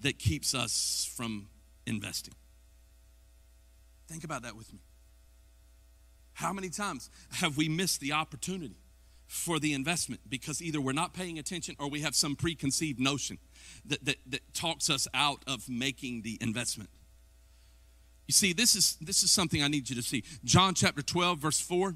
that 0.00 0.18
keeps 0.18 0.54
us 0.54 1.12
from 1.14 1.48
investing? 1.86 2.34
Think 4.08 4.24
about 4.24 4.42
that 4.42 4.56
with 4.56 4.72
me. 4.72 4.80
How 6.34 6.52
many 6.52 6.70
times 6.70 7.10
have 7.32 7.56
we 7.56 7.68
missed 7.68 8.00
the 8.00 8.12
opportunity 8.12 8.78
for 9.26 9.58
the 9.58 9.72
investment 9.72 10.20
because 10.28 10.62
either 10.62 10.80
we're 10.80 10.92
not 10.92 11.14
paying 11.14 11.38
attention 11.38 11.74
or 11.78 11.88
we 11.88 12.00
have 12.00 12.14
some 12.14 12.36
preconceived 12.36 13.00
notion 13.00 13.38
that, 13.86 14.04
that, 14.04 14.16
that 14.26 14.54
talks 14.54 14.88
us 14.90 15.08
out 15.14 15.42
of 15.46 15.68
making 15.68 16.22
the 16.22 16.38
investment? 16.40 16.90
You 18.32 18.34
see, 18.34 18.54
this 18.54 18.74
is 18.74 18.96
this 18.98 19.22
is 19.22 19.30
something 19.30 19.62
I 19.62 19.68
need 19.68 19.90
you 19.90 19.96
to 19.96 20.00
see. 20.00 20.24
John 20.42 20.72
chapter 20.72 21.02
12, 21.02 21.38
verse 21.38 21.60
4. 21.60 21.94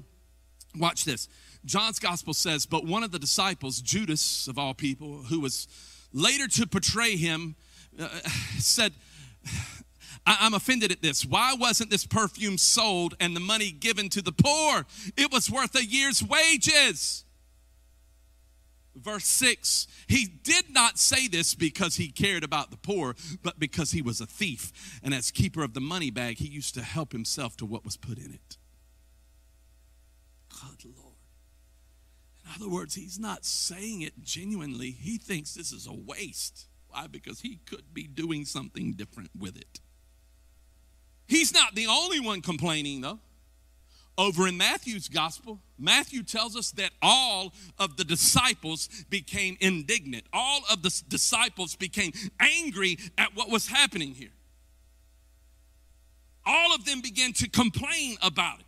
Watch 0.77 1.03
this. 1.03 1.27
John's 1.65 1.97
gospel 1.97 2.35
says, 2.35 2.67
But 2.67 2.85
one 2.85 3.01
of 3.01 3.11
the 3.11 3.17
disciples, 3.17 3.81
Judas 3.81 4.47
of 4.47 4.59
all 4.59 4.75
people, 4.75 5.23
who 5.29 5.39
was 5.39 5.67
later 6.13 6.47
to 6.49 6.67
betray 6.67 7.15
him, 7.15 7.55
uh, 7.99 8.07
said, 8.59 8.93
I- 10.27 10.45
am 10.45 10.53
offended 10.53 10.91
at 10.91 11.01
this. 11.01 11.25
Why 11.25 11.55
wasn't 11.55 11.89
this 11.89 12.05
perfume 12.05 12.59
sold 12.59 13.15
and 13.19 13.35
the 13.35 13.39
money 13.39 13.71
given 13.71 14.07
to 14.09 14.21
the 14.21 14.31
poor? 14.31 14.85
It 15.17 15.31
was 15.31 15.49
worth 15.49 15.73
a 15.73 15.83
year's 15.83 16.23
wages. 16.23 17.25
Verse 19.01 19.25
6 19.25 19.87
He 20.07 20.25
did 20.25 20.69
not 20.71 20.97
say 20.97 21.27
this 21.27 21.55
because 21.55 21.95
he 21.95 22.09
cared 22.09 22.43
about 22.43 22.71
the 22.71 22.77
poor, 22.77 23.15
but 23.43 23.59
because 23.59 23.91
he 23.91 24.01
was 24.01 24.21
a 24.21 24.25
thief. 24.25 24.99
And 25.03 25.13
as 25.13 25.31
keeper 25.31 25.63
of 25.63 25.73
the 25.73 25.81
money 25.81 26.11
bag, 26.11 26.37
he 26.37 26.47
used 26.47 26.73
to 26.75 26.81
help 26.81 27.11
himself 27.11 27.55
to 27.57 27.65
what 27.65 27.85
was 27.85 27.97
put 27.97 28.17
in 28.17 28.31
it. 28.33 28.57
Good 30.49 30.93
Lord. 30.97 31.15
In 32.45 32.51
other 32.55 32.69
words, 32.69 32.95
he's 32.95 33.19
not 33.19 33.45
saying 33.45 34.01
it 34.01 34.23
genuinely. 34.23 34.91
He 34.91 35.17
thinks 35.17 35.53
this 35.53 35.71
is 35.71 35.87
a 35.87 35.93
waste. 35.93 36.67
Why? 36.87 37.07
Because 37.07 37.41
he 37.41 37.59
could 37.65 37.93
be 37.93 38.07
doing 38.07 38.45
something 38.45 38.93
different 38.93 39.31
with 39.37 39.57
it. 39.57 39.81
He's 41.27 41.53
not 41.53 41.75
the 41.75 41.87
only 41.87 42.19
one 42.19 42.41
complaining, 42.41 43.01
though. 43.01 43.19
Over 44.17 44.47
in 44.47 44.57
Matthew's 44.57 45.07
gospel, 45.07 45.59
Matthew 45.77 46.23
tells 46.23 46.55
us 46.55 46.71
that 46.71 46.89
all 47.03 47.53
of 47.77 47.97
the 47.97 48.03
disciples 48.03 48.89
became 49.09 49.57
indignant. 49.59 50.23
All 50.33 50.61
of 50.71 50.81
the 50.81 51.03
disciples 51.07 51.75
became 51.75 52.11
angry 52.39 52.97
at 53.17 53.35
what 53.35 53.51
was 53.51 53.67
happening 53.67 54.15
here. 54.15 54.31
All 56.45 56.73
of 56.73 56.85
them 56.85 57.01
began 57.01 57.31
to 57.33 57.47
complain 57.47 58.17
about 58.23 58.59
it. 58.59 58.65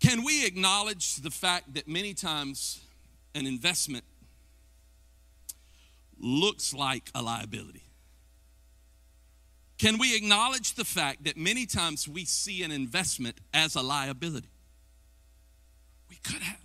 Can 0.00 0.24
we 0.24 0.46
acknowledge 0.46 1.16
the 1.16 1.30
fact 1.30 1.74
that 1.74 1.88
many 1.88 2.12
times 2.12 2.80
an 3.34 3.46
investment 3.46 4.04
looks 6.18 6.74
like 6.74 7.10
a 7.14 7.22
liability? 7.22 7.84
Can 9.80 9.96
we 9.96 10.14
acknowledge 10.14 10.74
the 10.74 10.84
fact 10.84 11.24
that 11.24 11.38
many 11.38 11.64
times 11.64 12.06
we 12.06 12.26
see 12.26 12.62
an 12.62 12.70
investment 12.70 13.40
as 13.54 13.76
a 13.76 13.80
liability? 13.80 14.50
We 16.10 16.16
could 16.16 16.42
have. 16.42 16.60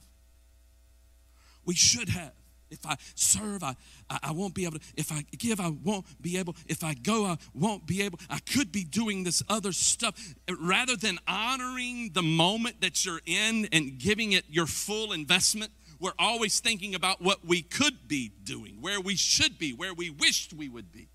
We 1.63 1.75
should 1.75 2.09
have. 2.09 2.33
If 2.69 2.85
I 2.85 2.97
serve, 3.15 3.63
I, 3.63 3.77
I, 4.09 4.31
won't 4.31 4.53
be 4.53 4.65
able 4.65 4.79
to. 4.79 4.85
If 4.97 5.13
I 5.13 5.23
give, 5.37 5.61
I 5.61 5.69
won't 5.69 6.05
be 6.21 6.37
able. 6.37 6.57
If 6.67 6.83
I 6.83 6.93
go, 6.93 7.23
I 7.23 7.37
won't 7.53 7.85
be 7.87 8.01
able. 8.01 8.19
I 8.29 8.39
could 8.39 8.73
be 8.73 8.83
doing 8.83 9.23
this 9.23 9.41
other 9.47 9.71
stuff. 9.71 10.35
Rather 10.59 10.97
than 10.97 11.17
honoring 11.25 12.11
the 12.11 12.21
moment 12.21 12.81
that 12.81 13.05
you're 13.05 13.21
in 13.25 13.69
and 13.71 13.97
giving 13.97 14.33
it 14.33 14.43
your 14.49 14.65
full 14.65 15.13
investment, 15.13 15.71
we're 16.01 16.11
always 16.19 16.59
thinking 16.59 16.95
about 16.95 17.21
what 17.21 17.45
we 17.45 17.61
could 17.61 18.09
be 18.09 18.33
doing, 18.43 18.79
where 18.81 18.99
we 18.99 19.15
should 19.15 19.57
be, 19.57 19.71
where 19.71 19.93
we 19.93 20.09
wished 20.09 20.51
we 20.51 20.67
would 20.67 20.91
be. 20.91 21.07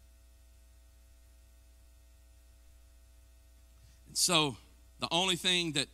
And 4.11 4.19
so 4.19 4.57
the 4.99 5.07
only 5.13 5.37
thing 5.37 5.71
that 5.75 5.87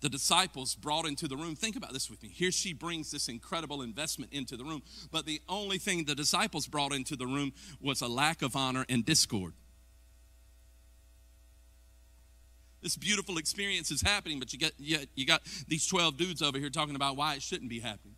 the 0.00 0.08
disciples 0.08 0.74
brought 0.74 1.06
into 1.06 1.28
the 1.28 1.36
room, 1.36 1.54
think 1.54 1.76
about 1.76 1.92
this 1.92 2.10
with 2.10 2.20
me. 2.20 2.28
Here 2.28 2.50
she 2.50 2.72
brings 2.72 3.12
this 3.12 3.28
incredible 3.28 3.80
investment 3.80 4.32
into 4.32 4.56
the 4.56 4.64
room, 4.64 4.82
but 5.12 5.24
the 5.24 5.40
only 5.48 5.78
thing 5.78 6.04
the 6.04 6.16
disciples 6.16 6.66
brought 6.66 6.92
into 6.92 7.14
the 7.14 7.26
room 7.26 7.52
was 7.80 8.02
a 8.02 8.08
lack 8.08 8.42
of 8.42 8.56
honor 8.56 8.84
and 8.88 9.06
discord. 9.06 9.52
This 12.82 12.96
beautiful 12.96 13.38
experience 13.38 13.92
is 13.92 14.02
happening, 14.02 14.40
but 14.40 14.52
you 14.52 14.98
you 15.14 15.24
got 15.24 15.42
these 15.68 15.86
12 15.86 16.16
dudes 16.16 16.42
over 16.42 16.58
here 16.58 16.70
talking 16.70 16.96
about 16.96 17.16
why 17.16 17.34
it 17.34 17.42
shouldn't 17.42 17.70
be 17.70 17.78
happening. 17.78 18.16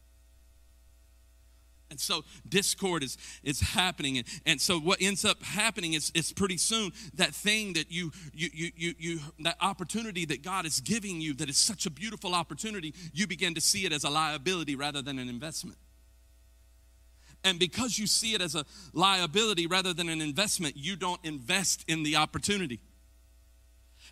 And 1.90 2.00
so 2.00 2.24
discord 2.48 3.02
is, 3.02 3.16
is 3.42 3.60
happening. 3.60 4.18
And, 4.18 4.26
and 4.44 4.60
so 4.60 4.78
what 4.78 5.00
ends 5.00 5.24
up 5.24 5.42
happening 5.42 5.94
is, 5.94 6.10
is 6.14 6.32
pretty 6.32 6.56
soon 6.56 6.92
that 7.14 7.34
thing 7.34 7.74
that 7.74 7.90
you, 7.90 8.10
you, 8.32 8.48
you, 8.52 8.70
you, 8.76 8.94
you, 8.98 9.20
that 9.40 9.56
opportunity 9.60 10.24
that 10.26 10.42
God 10.42 10.66
is 10.66 10.80
giving 10.80 11.20
you 11.20 11.34
that 11.34 11.48
is 11.48 11.56
such 11.56 11.86
a 11.86 11.90
beautiful 11.90 12.34
opportunity, 12.34 12.94
you 13.12 13.26
begin 13.26 13.54
to 13.54 13.60
see 13.60 13.86
it 13.86 13.92
as 13.92 14.04
a 14.04 14.10
liability 14.10 14.74
rather 14.74 15.02
than 15.02 15.18
an 15.18 15.28
investment. 15.28 15.78
And 17.44 17.60
because 17.60 17.96
you 17.98 18.08
see 18.08 18.34
it 18.34 18.40
as 18.40 18.56
a 18.56 18.64
liability 18.92 19.68
rather 19.68 19.92
than 19.92 20.08
an 20.08 20.20
investment, 20.20 20.76
you 20.76 20.96
don't 20.96 21.20
invest 21.24 21.84
in 21.86 22.02
the 22.02 22.16
opportunity. 22.16 22.80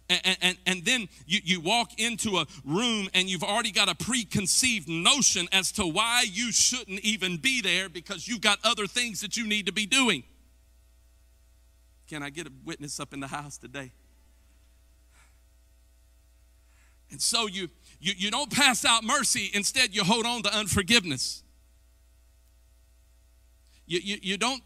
And, 0.09 0.37
and, 0.43 0.59
and 0.67 0.85
then 0.85 1.09
you, 1.27 1.40
you 1.43 1.61
walk 1.61 1.99
into 1.99 2.37
a 2.37 2.47
room 2.64 3.09
and 3.14 3.29
you've 3.29 3.43
already 3.43 3.71
got 3.71 3.88
a 3.88 3.95
preconceived 3.95 4.88
notion 4.88 5.49
as 5.51 5.73
to 5.73 5.87
why 5.87 6.27
you 6.31 6.53
shouldn't 6.53 7.01
even 7.01 7.38
be 7.38 7.62
there 7.62 7.88
because 7.88 8.29
you've 8.29 8.43
got 8.43 8.59
other 8.64 8.87
things 8.87 9.23
that 9.23 9.37
you 9.37 9.47
need 9.47 9.67
to 9.67 9.73
be 9.73 9.87
doing. 9.87 10.25
Can 12.07 12.23
I 12.23 12.29
get 12.29 12.47
a 12.47 12.53
witness 12.64 13.01
up 13.01 13.14
in 13.14 13.21
the 13.21 13.29
house 13.29 13.57
today? 13.57 13.93
And 17.11 17.21
so 17.23 17.47
you, 17.47 17.69
you, 18.01 18.12
you 18.17 18.31
don't 18.31 18.51
pass 18.51 18.85
out 18.85 19.05
mercy, 19.05 19.51
instead, 19.55 19.95
you 19.95 20.05
hold 20.05 20.27
on 20.27 20.43
to 20.43 20.55
unforgiveness. 20.55 21.43
You, 23.87 24.01
you, 24.03 24.19
you 24.21 24.37
don't 24.37 24.62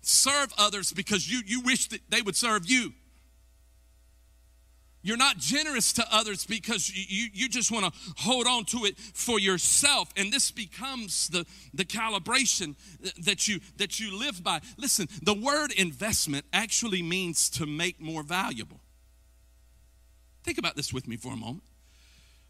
serve 0.00 0.52
others 0.58 0.92
because 0.92 1.30
you, 1.30 1.42
you 1.46 1.60
wish 1.60 1.88
that 1.88 2.00
they 2.08 2.22
would 2.22 2.36
serve 2.36 2.68
you. 2.68 2.92
You're 5.06 5.16
not 5.16 5.38
generous 5.38 5.92
to 5.92 6.06
others 6.10 6.44
because 6.44 6.90
you, 6.92 7.28
you 7.32 7.48
just 7.48 7.70
want 7.70 7.84
to 7.84 8.00
hold 8.16 8.48
on 8.48 8.64
to 8.64 8.86
it 8.86 8.98
for 8.98 9.38
yourself. 9.38 10.08
And 10.16 10.32
this 10.32 10.50
becomes 10.50 11.28
the, 11.28 11.46
the 11.72 11.84
calibration 11.84 12.74
that 13.20 13.46
you, 13.46 13.60
that 13.76 14.00
you 14.00 14.18
live 14.18 14.42
by. 14.42 14.60
Listen, 14.76 15.06
the 15.22 15.32
word 15.32 15.70
investment 15.70 16.44
actually 16.52 17.02
means 17.02 17.48
to 17.50 17.66
make 17.66 18.00
more 18.00 18.24
valuable. 18.24 18.80
Think 20.42 20.58
about 20.58 20.74
this 20.74 20.92
with 20.92 21.06
me 21.06 21.16
for 21.16 21.32
a 21.32 21.36
moment. 21.36 21.62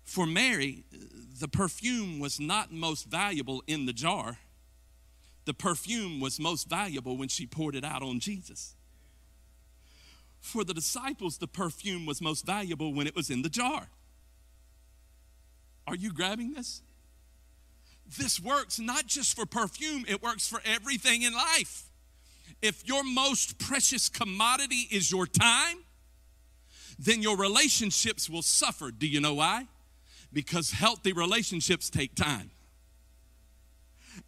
For 0.05 0.25
Mary, 0.25 0.85
the 1.39 1.49
perfume 1.49 2.21
was 2.21 2.41
not 2.41 2.73
most 2.73 3.05
valuable 3.05 3.63
in 3.67 3.85
the 3.85 3.93
jar, 3.93 4.39
the 5.45 5.53
perfume 5.53 6.21
was 6.21 6.41
most 6.41 6.71
valuable 6.71 7.19
when 7.19 7.29
she 7.29 7.47
poured 7.47 7.75
it 7.75 7.85
out 7.85 8.03
on 8.03 8.19
Jesus. 8.19 8.76
For 10.47 10.63
the 10.63 10.73
disciples, 10.73 11.39
the 11.39 11.49
perfume 11.49 12.07
was 12.07 12.21
most 12.23 12.47
valuable 12.47 12.95
when 12.95 13.09
it 13.09 13.17
was 13.17 13.31
in 13.31 13.43
the 13.43 13.49
jar. 13.49 13.89
Are 15.89 15.97
you 15.97 16.13
grabbing 16.13 16.53
this? 16.53 16.83
This 18.17 18.39
works 18.39 18.79
not 18.79 19.09
just 19.09 19.35
for 19.35 19.45
perfume, 19.45 20.05
it 20.07 20.23
works 20.23 20.47
for 20.47 20.61
everything 20.65 21.23
in 21.23 21.35
life. 21.35 21.91
If 22.63 22.87
your 22.87 23.03
most 23.03 23.59
precious 23.59 24.09
commodity 24.09 24.87
is 24.89 25.11
your 25.11 25.27
time, 25.27 25.79
then 26.97 27.23
your 27.23 27.37
relationships 27.37 28.31
will 28.31 28.43
suffer. 28.43 28.93
Do 28.93 29.09
you 29.09 29.21
know 29.21 29.35
why? 29.35 29.67
Because 30.33 30.71
healthy 30.71 31.13
relationships 31.13 31.91
take 31.91 32.15
time. 32.15 32.53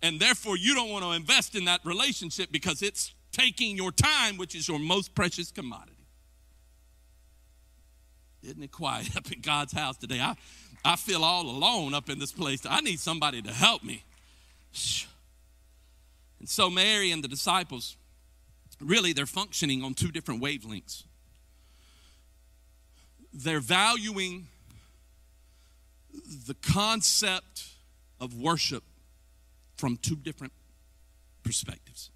And 0.02 0.18
therefore, 0.18 0.56
you 0.56 0.74
don't 0.74 0.90
want 0.90 1.04
to 1.04 1.12
invest 1.12 1.54
in 1.54 1.66
that 1.66 1.80
relationship 1.84 2.50
because 2.50 2.82
it's 2.82 3.14
taking 3.30 3.76
your 3.76 3.92
time, 3.92 4.36
which 4.36 4.56
is 4.56 4.66
your 4.66 4.80
most 4.80 5.14
precious 5.14 5.52
commodity. 5.52 5.97
Isn't 8.48 8.62
it 8.62 8.72
quiet 8.72 9.16
up 9.16 9.30
in 9.30 9.40
God's 9.40 9.72
house 9.72 9.96
today? 9.96 10.20
I, 10.20 10.34
I 10.84 10.96
feel 10.96 11.22
all 11.22 11.42
alone 11.42 11.94
up 11.94 12.08
in 12.08 12.18
this 12.18 12.32
place. 12.32 12.62
I 12.68 12.80
need 12.80 12.98
somebody 12.98 13.42
to 13.42 13.52
help 13.52 13.84
me. 13.84 14.04
And 16.40 16.48
so, 16.48 16.70
Mary 16.70 17.10
and 17.10 17.22
the 17.22 17.28
disciples, 17.28 17.96
really, 18.80 19.12
they're 19.12 19.26
functioning 19.26 19.82
on 19.82 19.94
two 19.94 20.10
different 20.10 20.42
wavelengths. 20.42 21.04
They're 23.32 23.60
valuing 23.60 24.46
the 26.46 26.54
concept 26.54 27.68
of 28.20 28.34
worship 28.34 28.82
from 29.76 29.96
two 29.96 30.16
different 30.16 30.52
perspectives. 31.44 32.10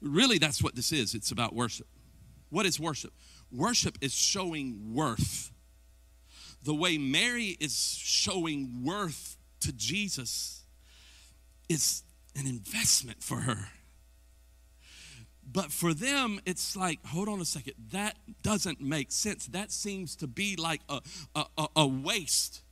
Really, 0.00 0.38
that's 0.38 0.62
what 0.62 0.74
this 0.74 0.92
is. 0.92 1.14
It's 1.14 1.30
about 1.30 1.54
worship. 1.54 1.86
What 2.50 2.66
is 2.66 2.78
worship? 2.78 3.12
Worship 3.50 3.96
is 4.00 4.12
showing 4.12 4.94
worth. 4.94 5.50
The 6.62 6.74
way 6.74 6.98
Mary 6.98 7.56
is 7.58 7.96
showing 7.96 8.84
worth 8.84 9.36
to 9.60 9.72
Jesus 9.72 10.64
is 11.68 12.02
an 12.36 12.46
investment 12.46 13.22
for 13.22 13.36
her. 13.36 13.68
But 15.52 15.72
for 15.72 15.94
them, 15.94 16.40
it's 16.46 16.76
like, 16.76 17.04
hold 17.06 17.28
on 17.28 17.40
a 17.40 17.44
second, 17.44 17.74
that 17.92 18.16
doesn't 18.42 18.80
make 18.80 19.10
sense. 19.10 19.46
That 19.46 19.72
seems 19.72 20.14
to 20.16 20.26
be 20.26 20.56
like 20.56 20.80
a, 20.88 21.00
a, 21.34 21.66
a 21.76 21.86
waste. 21.86 22.62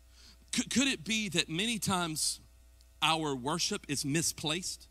Could, 0.52 0.70
could 0.70 0.86
it 0.86 1.04
be 1.04 1.28
that 1.30 1.48
many 1.48 1.78
times 1.78 2.40
our 3.02 3.34
worship 3.34 3.84
is 3.88 4.04
misplaced? 4.04 4.87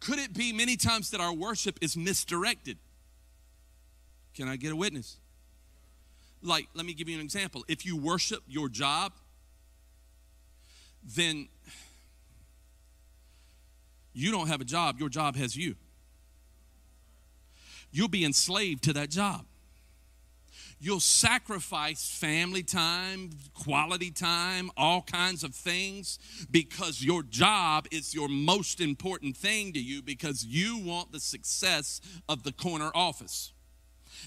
Could 0.00 0.18
it 0.18 0.32
be 0.32 0.52
many 0.52 0.76
times 0.76 1.10
that 1.10 1.20
our 1.20 1.32
worship 1.32 1.78
is 1.82 1.96
misdirected? 1.96 2.78
Can 4.34 4.48
I 4.48 4.56
get 4.56 4.72
a 4.72 4.76
witness? 4.76 5.16
Like, 6.42 6.68
let 6.74 6.86
me 6.86 6.94
give 6.94 7.08
you 7.08 7.16
an 7.16 7.22
example. 7.22 7.64
If 7.68 7.84
you 7.84 7.96
worship 7.96 8.42
your 8.48 8.70
job, 8.70 9.12
then 11.16 11.48
you 14.14 14.30
don't 14.30 14.48
have 14.48 14.60
a 14.60 14.64
job, 14.64 14.98
your 14.98 15.10
job 15.10 15.36
has 15.36 15.54
you. 15.54 15.76
You'll 17.92 18.08
be 18.08 18.24
enslaved 18.24 18.84
to 18.84 18.92
that 18.94 19.10
job. 19.10 19.44
You'll 20.78 21.00
sacrifice 21.00 22.08
family 22.08 22.62
time, 22.62 23.30
quality 23.54 24.10
time, 24.10 24.70
all 24.76 25.02
kinds 25.02 25.44
of 25.44 25.54
things 25.54 26.18
because 26.50 27.02
your 27.02 27.22
job 27.22 27.86
is 27.90 28.14
your 28.14 28.28
most 28.28 28.80
important 28.80 29.36
thing 29.36 29.72
to 29.72 29.80
you 29.80 30.02
because 30.02 30.44
you 30.44 30.78
want 30.78 31.12
the 31.12 31.20
success 31.20 32.00
of 32.28 32.42
the 32.42 32.52
corner 32.52 32.90
office. 32.94 33.52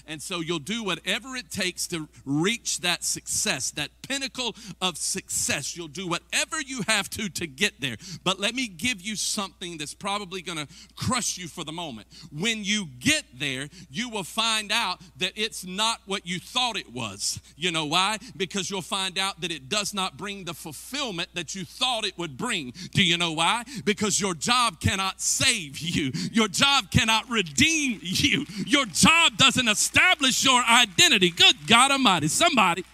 And 0.06 0.22
so 0.22 0.40
you'll 0.40 0.58
do 0.58 0.84
whatever 0.84 1.36
it 1.36 1.50
takes 1.50 1.86
to 1.88 2.08
reach 2.24 2.80
that 2.80 3.04
success, 3.04 3.70
that 3.72 3.90
pinnacle 4.02 4.54
of 4.80 4.96
success. 4.96 5.76
You'll 5.76 5.88
do 5.88 6.06
whatever 6.06 6.60
you 6.60 6.82
have 6.86 7.10
to 7.10 7.28
to 7.28 7.46
get 7.46 7.80
there. 7.80 7.96
But 8.22 8.38
let 8.38 8.54
me 8.54 8.68
give 8.68 9.00
you 9.00 9.16
something 9.16 9.78
that's 9.78 9.94
probably 9.94 10.42
going 10.42 10.58
to 10.58 10.68
crush 10.96 11.38
you 11.38 11.48
for 11.48 11.64
the 11.64 11.72
moment. 11.72 12.08
When 12.30 12.64
you 12.64 12.86
get 13.00 13.24
there, 13.34 13.68
you 13.90 14.08
will 14.08 14.24
find 14.24 14.72
out 14.72 15.00
that 15.18 15.32
it's 15.36 15.64
not 15.64 16.00
what 16.06 16.26
you 16.26 16.38
thought 16.38 16.76
it 16.76 16.92
was. 16.92 17.40
You 17.56 17.72
know 17.72 17.86
why? 17.86 18.18
Because 18.36 18.70
you'll 18.70 18.82
find 18.82 19.18
out 19.18 19.40
that 19.40 19.50
it 19.50 19.68
does 19.68 19.94
not 19.94 20.16
bring 20.16 20.44
the 20.44 20.54
fulfillment 20.54 21.28
that 21.34 21.54
you 21.54 21.64
thought 21.64 22.04
it 22.04 22.18
would 22.18 22.36
bring. 22.36 22.72
Do 22.92 23.04
you 23.04 23.16
know 23.16 23.32
why? 23.32 23.64
Because 23.84 24.20
your 24.20 24.34
job 24.34 24.80
cannot 24.80 25.20
save 25.20 25.78
you, 25.78 26.12
your 26.32 26.48
job 26.48 26.90
cannot 26.90 27.28
redeem 27.28 28.00
you, 28.02 28.46
your 28.66 28.86
job 28.86 29.36
doesn't 29.36 29.68
establish 29.84 30.44
your 30.44 30.62
identity. 30.64 31.30
Good 31.30 31.66
God 31.66 31.90
Almighty. 31.90 32.28
Somebody, 32.28 32.84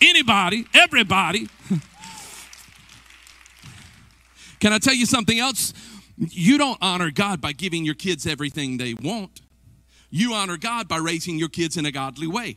anybody, 0.00 0.64
everybody. 0.72 1.48
Can 4.60 4.72
I 4.72 4.78
tell 4.78 4.94
you 4.94 5.04
something 5.06 5.38
else? 5.38 5.74
You 6.16 6.56
don't 6.58 6.78
honor 6.80 7.10
God 7.10 7.40
by 7.40 7.52
giving 7.52 7.84
your 7.84 7.94
kids 7.94 8.26
everything 8.26 8.78
they 8.78 8.94
want. 8.94 9.42
You 10.10 10.32
honor 10.34 10.56
God 10.56 10.88
by 10.88 10.96
raising 10.96 11.38
your 11.38 11.48
kids 11.48 11.76
in 11.76 11.86
a 11.86 11.92
godly 11.92 12.26
way. 12.26 12.56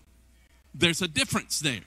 There's 0.74 1.02
a 1.02 1.08
difference 1.08 1.60
there. 1.60 1.82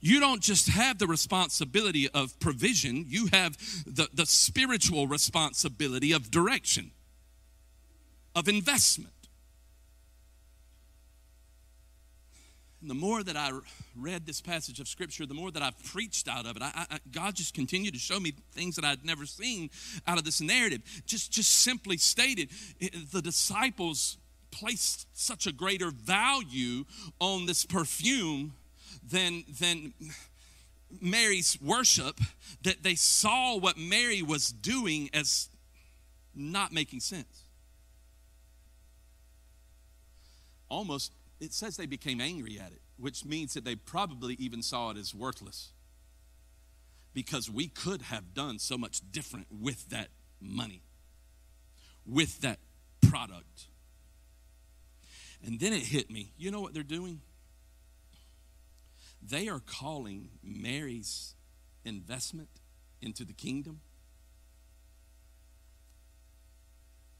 You 0.00 0.20
don't 0.20 0.42
just 0.42 0.68
have 0.68 0.98
the 0.98 1.06
responsibility 1.06 2.08
of 2.10 2.38
provision, 2.40 3.06
you 3.08 3.28
have 3.32 3.56
the, 3.86 4.08
the 4.12 4.26
spiritual 4.26 5.06
responsibility 5.06 6.12
of 6.12 6.30
direction, 6.30 6.90
of 8.34 8.48
investment. 8.48 9.14
And 12.73 12.73
the 12.88 12.94
more 12.94 13.22
that 13.22 13.36
I 13.36 13.50
read 13.96 14.26
this 14.26 14.40
passage 14.40 14.80
of 14.80 14.88
Scripture, 14.88 15.26
the 15.26 15.34
more 15.34 15.50
that 15.50 15.62
I've 15.62 15.82
preached 15.84 16.28
out 16.28 16.46
of 16.46 16.56
it, 16.56 16.62
I, 16.62 16.86
I, 16.90 16.98
God 17.12 17.34
just 17.34 17.54
continued 17.54 17.94
to 17.94 18.00
show 18.00 18.20
me 18.20 18.32
things 18.52 18.76
that 18.76 18.84
I'd 18.84 19.04
never 19.04 19.26
seen 19.26 19.70
out 20.06 20.18
of 20.18 20.24
this 20.24 20.40
narrative. 20.40 20.82
Just, 21.06 21.32
just 21.32 21.50
simply 21.50 21.96
stated, 21.96 22.50
eh, 22.80 22.88
the 23.12 23.22
disciples 23.22 24.18
placed 24.50 25.06
such 25.12 25.46
a 25.46 25.52
greater 25.52 25.90
value 25.90 26.84
on 27.20 27.46
this 27.46 27.64
perfume 27.64 28.54
than, 29.08 29.44
than 29.60 29.92
Mary's 31.00 31.58
worship 31.60 32.20
that 32.62 32.82
they 32.82 32.94
saw 32.94 33.58
what 33.58 33.76
Mary 33.76 34.22
was 34.22 34.48
doing 34.50 35.10
as 35.12 35.48
not 36.34 36.72
making 36.72 37.00
sense. 37.00 37.42
Almost 40.68 41.12
it 41.44 41.52
says 41.52 41.76
they 41.76 41.86
became 41.86 42.20
angry 42.20 42.58
at 42.58 42.72
it, 42.72 42.80
which 42.96 43.24
means 43.24 43.54
that 43.54 43.64
they 43.64 43.76
probably 43.76 44.34
even 44.34 44.62
saw 44.62 44.90
it 44.90 44.96
as 44.96 45.14
worthless. 45.14 45.72
Because 47.12 47.50
we 47.50 47.68
could 47.68 48.02
have 48.02 48.34
done 48.34 48.58
so 48.58 48.76
much 48.76 49.00
different 49.12 49.46
with 49.50 49.90
that 49.90 50.08
money, 50.40 50.82
with 52.06 52.40
that 52.40 52.58
product. 53.08 53.66
And 55.44 55.60
then 55.60 55.72
it 55.72 55.82
hit 55.82 56.10
me. 56.10 56.32
You 56.36 56.50
know 56.50 56.60
what 56.60 56.72
they're 56.72 56.82
doing? 56.82 57.20
They 59.22 59.48
are 59.48 59.60
calling 59.60 60.30
Mary's 60.42 61.34
investment 61.84 62.48
into 63.00 63.24
the 63.24 63.32
kingdom 63.32 63.80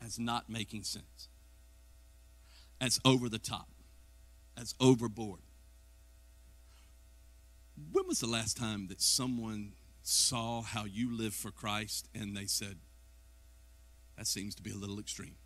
as 0.04 0.18
not 0.18 0.48
making 0.48 0.82
sense, 0.82 1.28
as 2.80 2.98
over 3.04 3.28
the 3.28 3.38
top 3.38 3.68
as 4.56 4.74
overboard. 4.80 5.40
When 7.92 8.06
was 8.06 8.20
the 8.20 8.26
last 8.26 8.56
time 8.56 8.86
that 8.88 9.00
someone 9.00 9.72
saw 10.02 10.62
how 10.62 10.84
you 10.84 11.16
live 11.16 11.34
for 11.34 11.50
Christ 11.50 12.08
and 12.14 12.36
they 12.36 12.46
said, 12.46 12.78
that 14.16 14.26
seems 14.26 14.54
to 14.54 14.62
be 14.62 14.70
a 14.70 14.76
little 14.76 14.98
extreme? 14.98 15.36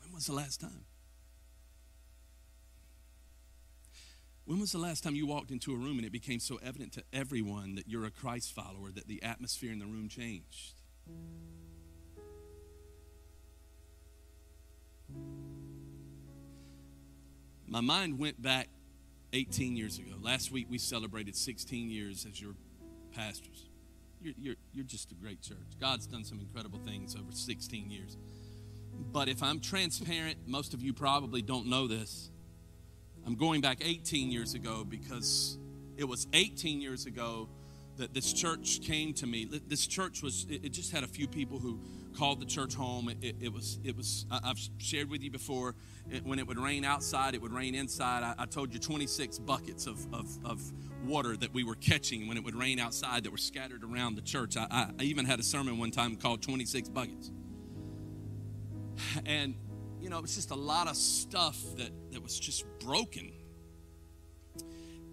When 0.00 0.12
was 0.12 0.26
the 0.26 0.34
last 0.34 0.60
time? 0.60 0.84
When 4.44 4.60
was 4.60 4.70
the 4.70 4.78
last 4.78 5.02
time 5.02 5.16
you 5.16 5.26
walked 5.26 5.50
into 5.50 5.72
a 5.74 5.76
room 5.76 5.98
and 5.98 6.06
it 6.06 6.12
became 6.12 6.38
so 6.38 6.60
evident 6.62 6.92
to 6.92 7.02
everyone 7.12 7.74
that 7.74 7.88
you're 7.88 8.04
a 8.04 8.12
Christ 8.12 8.52
follower 8.52 8.92
that 8.94 9.08
the 9.08 9.20
atmosphere 9.24 9.72
in 9.72 9.80
the 9.80 9.86
room 9.86 10.08
changed? 10.08 10.74
My 17.66 17.80
mind 17.80 18.18
went 18.18 18.40
back 18.40 18.68
18 19.32 19.76
years 19.76 19.98
ago. 19.98 20.12
Last 20.22 20.52
week 20.52 20.66
we 20.70 20.78
celebrated 20.78 21.36
16 21.36 21.90
years 21.90 22.26
as 22.30 22.40
your 22.40 22.52
pastors. 23.14 23.68
You're, 24.20 24.34
you're, 24.38 24.54
you're 24.72 24.84
just 24.84 25.10
a 25.12 25.14
great 25.14 25.42
church. 25.42 25.78
God's 25.80 26.06
done 26.06 26.24
some 26.24 26.40
incredible 26.40 26.78
things 26.78 27.14
over 27.14 27.32
16 27.32 27.90
years. 27.90 28.16
But 29.12 29.28
if 29.28 29.42
I'm 29.42 29.60
transparent, 29.60 30.38
most 30.46 30.74
of 30.74 30.82
you 30.82 30.92
probably 30.92 31.42
don't 31.42 31.66
know 31.66 31.86
this. 31.86 32.30
I'm 33.26 33.34
going 33.34 33.60
back 33.60 33.78
18 33.84 34.30
years 34.30 34.54
ago 34.54 34.84
because 34.88 35.58
it 35.96 36.04
was 36.04 36.26
18 36.32 36.80
years 36.80 37.06
ago 37.06 37.48
that 37.96 38.14
this 38.14 38.32
church 38.32 38.80
came 38.82 39.12
to 39.14 39.26
me. 39.26 39.48
This 39.66 39.86
church 39.86 40.22
was, 40.22 40.46
it 40.48 40.70
just 40.70 40.92
had 40.92 41.02
a 41.02 41.08
few 41.08 41.26
people 41.26 41.58
who 41.58 41.80
called 42.16 42.40
the 42.40 42.46
church 42.46 42.74
home. 42.74 43.08
It, 43.20 43.36
it, 43.40 43.52
was, 43.52 43.78
it 43.84 43.96
was. 43.96 44.26
I've 44.30 44.58
shared 44.78 45.10
with 45.10 45.22
you 45.22 45.30
before. 45.30 45.74
It, 46.10 46.24
when 46.24 46.38
it 46.38 46.46
would 46.46 46.58
rain 46.58 46.84
outside, 46.84 47.34
it 47.34 47.42
would 47.42 47.52
rain 47.52 47.74
inside. 47.74 48.22
I, 48.22 48.34
I 48.42 48.46
told 48.46 48.72
you 48.72 48.80
26 48.80 49.38
buckets 49.40 49.86
of, 49.86 50.06
of, 50.12 50.26
of, 50.44 50.72
water 51.04 51.36
that 51.36 51.54
we 51.54 51.62
were 51.62 51.76
catching 51.76 52.26
when 52.26 52.36
it 52.36 52.42
would 52.42 52.56
rain 52.56 52.80
outside 52.80 53.22
that 53.22 53.30
were 53.30 53.36
scattered 53.36 53.84
around 53.84 54.16
the 54.16 54.22
church. 54.22 54.56
I, 54.56 54.66
I, 54.68 54.90
I 54.98 55.02
even 55.04 55.24
had 55.24 55.38
a 55.38 55.42
sermon 55.42 55.78
one 55.78 55.92
time 55.92 56.16
called 56.16 56.42
26 56.42 56.88
buckets. 56.88 57.30
And, 59.24 59.54
you 60.00 60.10
know, 60.10 60.18
it 60.18 60.22
was 60.22 60.34
just 60.34 60.50
a 60.50 60.56
lot 60.56 60.88
of 60.88 60.96
stuff 60.96 61.62
that, 61.76 61.90
that 62.10 62.22
was 62.22 62.40
just 62.40 62.64
broken. 62.80 63.30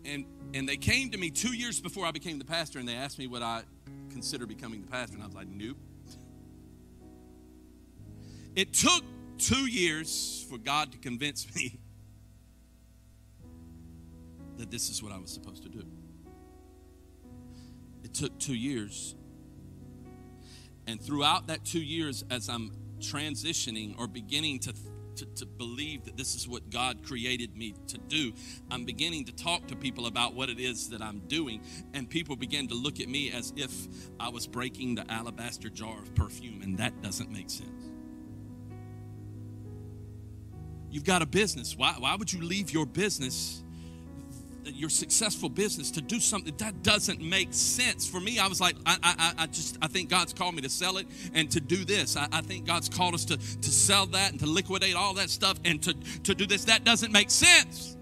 And, 0.04 0.26
and 0.56 0.68
they 0.68 0.78
came 0.78 1.12
to 1.12 1.18
me 1.18 1.30
two 1.30 1.54
years 1.54 1.80
before 1.80 2.08
I 2.08 2.12
became 2.12 2.39
the 2.39 2.46
pastor 2.46 2.80
and 2.80 2.88
they 2.88 2.96
asked 2.96 3.20
me 3.20 3.28
would 3.28 3.44
I 3.44 3.62
consider 4.10 4.48
becoming 4.48 4.82
the 4.82 4.88
pastor. 4.88 5.16
And 5.16 5.24
I 5.24 5.28
was 5.28 5.36
like, 5.36 5.48
nope. 5.48 5.78
It 8.56 8.74
took 8.74 9.04
two 9.38 9.66
years 9.66 10.46
for 10.50 10.58
God 10.58 10.92
to 10.92 10.98
convince 10.98 11.54
me 11.56 11.80
that 14.58 14.70
this 14.70 14.89
is 14.89 15.02
what 15.02 15.12
I 15.12 15.18
was 15.18 15.32
supposed 15.32 15.63
to 15.63 15.70
do. 15.70 15.84
It 18.04 18.13
took 18.13 18.38
two 18.39 18.54
years. 18.54 19.16
And 20.86 21.02
throughout 21.02 21.48
that 21.48 21.66
two 21.66 21.82
years, 21.82 22.24
as 22.30 22.50
I'm 22.50 22.72
transitioning 23.00 23.98
or 23.98 24.08
beginning 24.08 24.60
to, 24.60 24.74
to, 25.16 25.26
to, 25.26 25.46
believe 25.46 26.06
that 26.06 26.18
this 26.18 26.36
is 26.36 26.48
what 26.48 26.70
God 26.70 27.04
created 27.04 27.56
me 27.56 27.74
to 27.88 27.98
do, 27.98 28.34
I'm 28.70 28.86
beginning 28.86 29.26
to 29.26 29.32
talk 29.32 29.68
to 29.68 29.76
people 29.76 30.06
about 30.06 30.36
what 30.36 30.50
it 30.50 30.60
is 30.60 30.89
that 30.89 31.02
I'm 31.02 31.20
doing. 31.28 31.62
And 31.94 32.10
people 32.10 32.36
begin 32.36 32.68
to 32.68 32.76
look 32.76 33.00
at 33.00 33.08
me 33.08 33.32
as 33.32 33.54
if 33.56 33.72
I 34.20 34.30
was 34.30 34.46
breaking 34.46 34.96
the 34.96 35.10
alabaster 35.12 35.70
jar 35.70 35.98
of 35.98 36.13
perfume, 36.13 36.62
and 36.62 36.78
that 36.78 37.02
doesn't 37.02 37.32
make 37.32 37.50
sense. 37.50 37.92
You've 40.93 41.03
got 41.03 41.23
a 41.23 41.25
business. 41.25 41.75
Why, 41.75 41.95
why 41.97 42.15
would 42.15 42.32
you 42.32 42.41
leave 42.41 42.71
your 42.71 42.86
business? 42.86 43.60
your 44.65 44.89
successful 44.89 45.49
business 45.49 45.91
to 45.91 46.01
do 46.01 46.21
something? 46.21 46.56
That 46.56 46.84
doesn't 46.84 47.19
make 47.19 47.49
sense. 47.51 48.08
For 48.08 48.21
me 48.21 48.39
i 48.39 48.47
was 48.47 48.62
like 48.62 48.77
i, 48.86 48.97
I, 49.03 49.34
I 49.43 49.47
just 49.47 49.77
i 49.82 49.88
think 49.88 50.10
god's 50.10 50.32
called 50.32 50.56
me 50.56 50.62
to 50.62 50.69
sell 50.69 50.95
it 50.97 51.08
and 51.34 51.51
to 51.51 51.60
do 51.60 51.84
this. 51.84 52.15
I, 52.15 52.29
I, 52.32 52.39
think 52.39 52.65
god's 52.65 52.88
called 52.88 53.13
us 53.13 53.25
to, 53.25 53.36
to 53.36 53.69
sell 53.69 54.06
that 54.06 54.32
and 54.32 54.39
to 54.39 54.45
liquidate 54.45 54.95
all 54.95 55.15
that 55.15 55.29
stuff 55.29 55.60
and 55.65 55.84
to, 55.84 55.93
to 56.23 56.34
do 56.34 56.45
this. 56.45 56.63
That 56.63 56.86
doesn't 56.86 57.12
make 57.12 57.29
sense. 57.29 57.97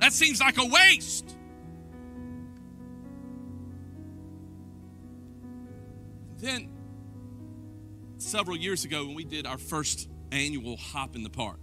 That 0.00 0.12
seems 0.12 0.38
like 0.38 0.58
a 0.58 0.66
waste. 0.66 1.34
Then 6.40 6.68
several 8.18 8.58
years 8.58 8.84
ago 8.84 9.06
when 9.06 9.14
we 9.14 9.24
did 9.24 9.46
our 9.46 9.58
first 9.58 10.10
annual 10.30 10.76
hop 10.76 11.16
in 11.16 11.22
the 11.22 11.30
park 11.30 11.61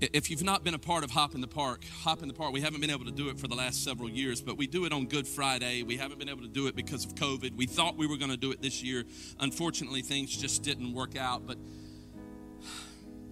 if 0.00 0.30
you've 0.30 0.42
not 0.42 0.62
been 0.62 0.74
a 0.74 0.78
part 0.78 1.04
of 1.04 1.10
Hop 1.10 1.34
in 1.34 1.40
the 1.40 1.48
Park, 1.48 1.84
Hop 2.02 2.20
in 2.22 2.28
the 2.28 2.34
Park, 2.34 2.52
we 2.52 2.60
haven't 2.60 2.80
been 2.80 2.90
able 2.90 3.06
to 3.06 3.10
do 3.10 3.28
it 3.30 3.38
for 3.38 3.48
the 3.48 3.54
last 3.54 3.82
several 3.82 4.10
years, 4.10 4.42
but 4.42 4.58
we 4.58 4.66
do 4.66 4.84
it 4.84 4.92
on 4.92 5.06
Good 5.06 5.26
Friday. 5.26 5.82
We 5.82 5.96
haven't 5.96 6.18
been 6.18 6.28
able 6.28 6.42
to 6.42 6.48
do 6.48 6.66
it 6.66 6.76
because 6.76 7.04
of 7.04 7.14
COVID. 7.14 7.56
We 7.56 7.66
thought 7.66 7.96
we 7.96 8.06
were 8.06 8.18
going 8.18 8.30
to 8.30 8.36
do 8.36 8.50
it 8.50 8.60
this 8.60 8.82
year. 8.82 9.04
Unfortunately, 9.40 10.02
things 10.02 10.36
just 10.36 10.62
didn't 10.62 10.92
work 10.92 11.16
out, 11.16 11.46
but 11.46 11.56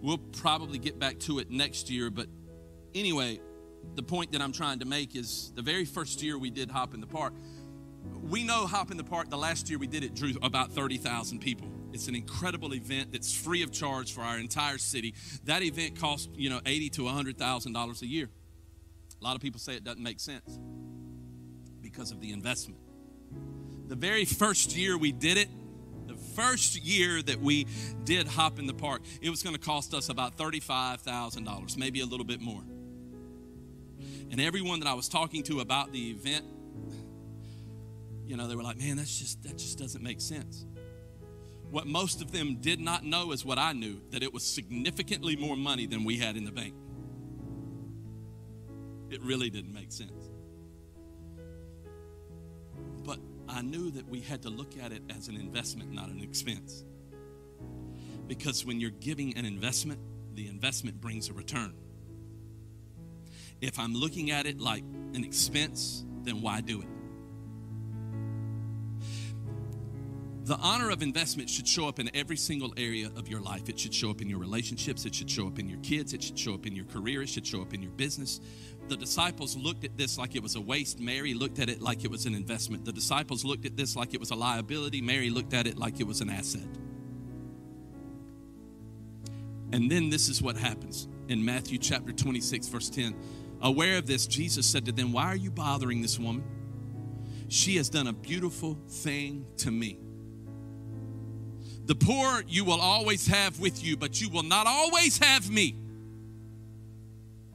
we'll 0.01 0.19
probably 0.19 0.79
get 0.79 0.99
back 0.99 1.19
to 1.21 1.39
it 1.39 1.51
next 1.51 1.91
year. 1.91 2.11
But 2.11 2.29
anyway, 2.95 3.41
the 3.95 4.03
point 4.03 4.33
that 4.33 4.41
I'm 4.41 4.53
trying 4.53 4.79
to 4.79 4.87
make 4.87 5.15
is 5.15 5.53
the 5.55 5.63
very 5.63 5.85
first 5.85 6.23
year 6.23 6.39
we 6.39 6.51
did 6.51 6.71
Hop 6.71 6.95
in 6.95 7.01
the 7.01 7.07
Park, 7.07 7.35
we 8.23 8.43
know 8.43 8.67
Hop 8.67 8.91
in 8.91 8.97
the 8.97 9.05
Park, 9.05 9.29
the 9.29 9.37
last 9.37 9.69
year 9.69 9.79
we 9.79 9.87
did 9.87 10.03
it 10.03 10.15
drew 10.15 10.33
about 10.43 10.73
30,000 10.73 11.41
people. 11.41 11.74
It's 11.95 12.09
an 12.09 12.17
incredible 12.17 12.75
event 12.75 13.13
that's 13.13 13.33
free 13.33 13.63
of 13.63 13.71
charge 13.71 14.13
for 14.13 14.23
our 14.23 14.37
entire 14.37 14.79
city. 14.79 15.15
That 15.45 15.63
event 15.63 15.97
costs, 15.97 16.29
you 16.35 16.51
know, 16.51 16.61
eighty 16.67 16.91
to 16.91 17.07
hundred 17.07 17.39
thousand 17.39 17.73
dollars 17.73 18.03
a 18.03 18.07
year. 18.07 18.29
A 19.21 19.25
lot 19.25 19.37
of 19.37 19.41
people 19.41 19.61
say 19.61 19.77
it 19.77 19.85
doesn't 19.85 20.03
make 20.03 20.19
sense 20.19 20.59
because 21.81 22.11
of 22.11 22.21
the 22.21 22.33
investment. 22.33 22.81
The 23.87 23.95
very 23.95 24.25
first 24.25 24.77
year 24.77 24.99
we 24.99 25.13
did 25.13 25.39
it, 25.39 25.49
the 26.09 26.17
first 26.17 26.85
year 26.85 27.23
that 27.23 27.41
we 27.41 27.69
did 28.03 28.27
Hop 28.27 28.59
in 28.59 28.67
the 28.67 28.75
Park, 28.75 29.03
it 29.23 29.31
was 29.31 29.45
going 29.45 29.55
to 29.55 29.61
cost 29.63 29.95
us 29.95 30.09
about 30.09 30.37
$35,000, 30.37 31.77
maybe 31.77 32.01
a 32.01 32.07
little 32.07 32.27
bit 32.27 32.41
more. 32.41 32.63
And 34.33 34.41
everyone 34.41 34.81
that 34.81 34.89
I 34.89 34.95
was 34.95 35.09
talking 35.09 35.45
to 35.45 35.61
about 35.61 35.93
the 35.93 36.11
event, 36.11 36.45
you 38.27 38.37
know, 38.37 38.49
they 38.49 38.57
were 38.57 38.65
like, 38.65 38.79
man, 38.79 38.97
that's 38.97 39.17
just, 39.17 39.45
that 39.45 39.59
just 39.59 39.79
doesn't 39.79 40.03
make 40.03 40.21
sense. 40.21 40.67
What 41.75 41.89
most 41.89 42.23
of 42.23 42.31
them 42.31 42.59
did 42.61 42.79
not 42.79 43.05
know 43.05 43.33
is 43.33 43.45
what 43.45 43.59
I 43.59 43.73
knew 43.73 44.01
that 44.11 44.23
it 44.23 44.33
was 44.33 44.45
significantly 44.45 45.35
more 45.35 45.57
money 45.57 45.87
than 45.87 46.05
we 46.05 46.17
had 46.19 46.37
in 46.37 46.45
the 46.45 46.53
bank. 46.53 46.73
It 49.11 49.21
really 49.23 49.51
didn't 49.51 49.75
make 49.75 49.91
sense. 49.91 50.31
But 53.03 53.19
I 53.49 53.63
knew 53.63 53.91
that 53.91 54.09
we 54.09 54.21
had 54.21 54.43
to 54.43 54.51
look 54.51 54.79
at 54.81 54.93
it 54.93 55.03
as 55.17 55.27
an 55.27 55.35
investment, 55.35 55.91
not 55.91 56.11
an 56.11 56.21
expense. 56.21 56.85
Because 58.29 58.65
when 58.65 58.81
you're 58.81 58.91
giving 58.91 59.37
an 59.37 59.45
investment, 59.45 59.99
the 60.35 60.47
investment 60.47 61.01
brings 61.01 61.29
a 61.29 61.33
return. 61.33 61.75
If 63.61 63.81
I'm 63.81 63.95
looking 63.95 64.31
at 64.31 64.47
it 64.47 64.61
like 64.61 64.85
an 65.15 65.25
expense, 65.25 66.05
then 66.23 66.41
why 66.41 66.61
do 66.61 66.83
it? 66.83 66.94
The 70.45 70.57
honor 70.57 70.91
of 70.91 71.03
investment 71.03 71.49
should 71.49 71.67
show 71.67 71.89
up 71.89 71.99
in 71.99 72.15
every 72.15 72.37
single 72.37 72.75
area 72.77 73.11
of 73.17 73.29
your 73.29 73.41
life. 73.41 73.71
It 73.71 73.81
should 73.81 73.95
show 73.95 74.11
up 74.11 74.21
in 74.21 74.29
your 74.29 74.39
relationships. 74.39 75.07
It 75.07 75.15
should 75.15 75.31
show 75.31 75.47
up 75.47 75.59
in 75.59 75.71
your 75.71 75.79
kids. 75.79 76.13
It 76.13 76.23
should 76.23 76.39
show 76.39 76.53
up 76.53 76.67
in 76.67 76.77
your 76.77 76.85
career. 76.85 77.23
It 77.23 77.31
should 77.31 77.47
show 77.47 77.63
up 77.63 77.73
in 77.73 77.81
your 77.81 77.93
business. 77.93 78.43
The 78.89 78.97
disciples 78.97 79.57
looked 79.57 79.85
at 79.85 79.97
this 79.97 80.19
like 80.19 80.37
it 80.37 80.43
was 80.43 80.55
a 80.55 80.61
waste. 80.61 81.01
Mary 81.01 81.33
looked 81.33 81.61
at 81.61 81.71
it 81.71 81.81
like 81.81 82.05
it 82.05 82.11
was 82.11 82.27
an 82.27 82.35
investment. 82.35 82.85
The 82.85 82.93
disciples 82.93 83.43
looked 83.43 83.65
at 83.65 83.79
this 83.79 83.97
like 83.97 84.13
it 84.13 84.21
was 84.21 84.33
a 84.33 84.35
liability. 84.35 85.01
Mary 85.01 85.31
looked 85.31 85.55
at 85.55 85.67
it 85.67 85.79
like 85.79 85.99
it 85.99 86.07
was 86.07 86.21
an 86.21 86.29
asset. 86.29 86.69
And 89.73 89.91
then 89.91 90.11
this 90.11 90.29
is 90.29 90.43
what 90.43 90.59
happens 90.59 91.09
in 91.29 91.43
Matthew 91.43 91.79
chapter 91.79 92.13
26, 92.13 92.69
verse 92.69 92.91
10. 92.91 93.17
Aware 93.63 93.97
of 93.97 94.07
this, 94.07 94.27
Jesus 94.27 94.67
said 94.67 94.85
to 94.85 94.93
them, 94.93 95.11
Why 95.11 95.25
are 95.25 95.37
you 95.37 95.51
bothering 95.51 96.03
this 96.03 96.19
woman? 96.19 96.45
She 97.49 97.77
has 97.77 97.89
done 97.89 98.09
a 98.09 98.13
beautiful 98.13 98.79
thing 98.87 99.47
to 99.57 99.71
me. 99.71 100.01
The 101.87 101.95
poor 101.95 102.43
you 102.47 102.65
will 102.65 102.81
always 102.81 103.27
have 103.27 103.61
with 103.61 103.85
you, 103.85 103.97
but 103.97 104.21
you 104.21 104.31
will 104.31 104.43
not 104.43 104.67
always 104.67 105.19
have 105.19 105.51
me. 105.51 105.77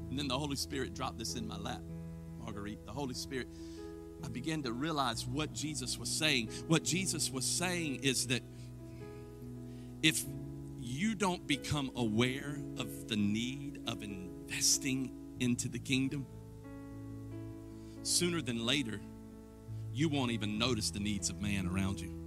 And 0.10 0.18
then 0.18 0.28
the 0.28 0.38
Holy 0.38 0.56
Spirit 0.56 0.94
dropped 0.94 1.18
this 1.18 1.36
in 1.36 1.48
my 1.48 1.58
lap, 1.58 1.82
Marguerite. 2.39 2.86
The 2.86 2.92
Holy 2.92 3.15
Spirit, 3.15 3.48
I 4.24 4.28
began 4.28 4.63
to 4.63 4.72
realize 4.72 5.26
what 5.26 5.54
Jesus 5.54 5.98
was 5.98 6.10
saying. 6.10 6.50
What 6.68 6.84
Jesus 6.84 7.32
was 7.32 7.46
saying 7.46 8.02
is 8.04 8.28
that 8.28 8.44
if 10.04 10.24
you 10.80 11.15
don't 11.15 11.46
become 11.48 11.92
aware 11.96 12.58
of 12.78 13.08
the 13.08 13.15
need 13.15 13.82
of 13.88 14.04
investing 14.04 15.12
into 15.39 15.68
the 15.68 15.80
kingdom, 15.80 16.26
sooner 18.04 18.42
than 18.42 18.65
later, 18.65 19.00
you 19.94 20.10
won't 20.10 20.32
even 20.32 20.58
notice 20.58 20.92
the 20.92 21.00
needs 21.00 21.30
of 21.30 21.42
man 21.42 21.68
around 21.68 22.00
you. 22.00 22.19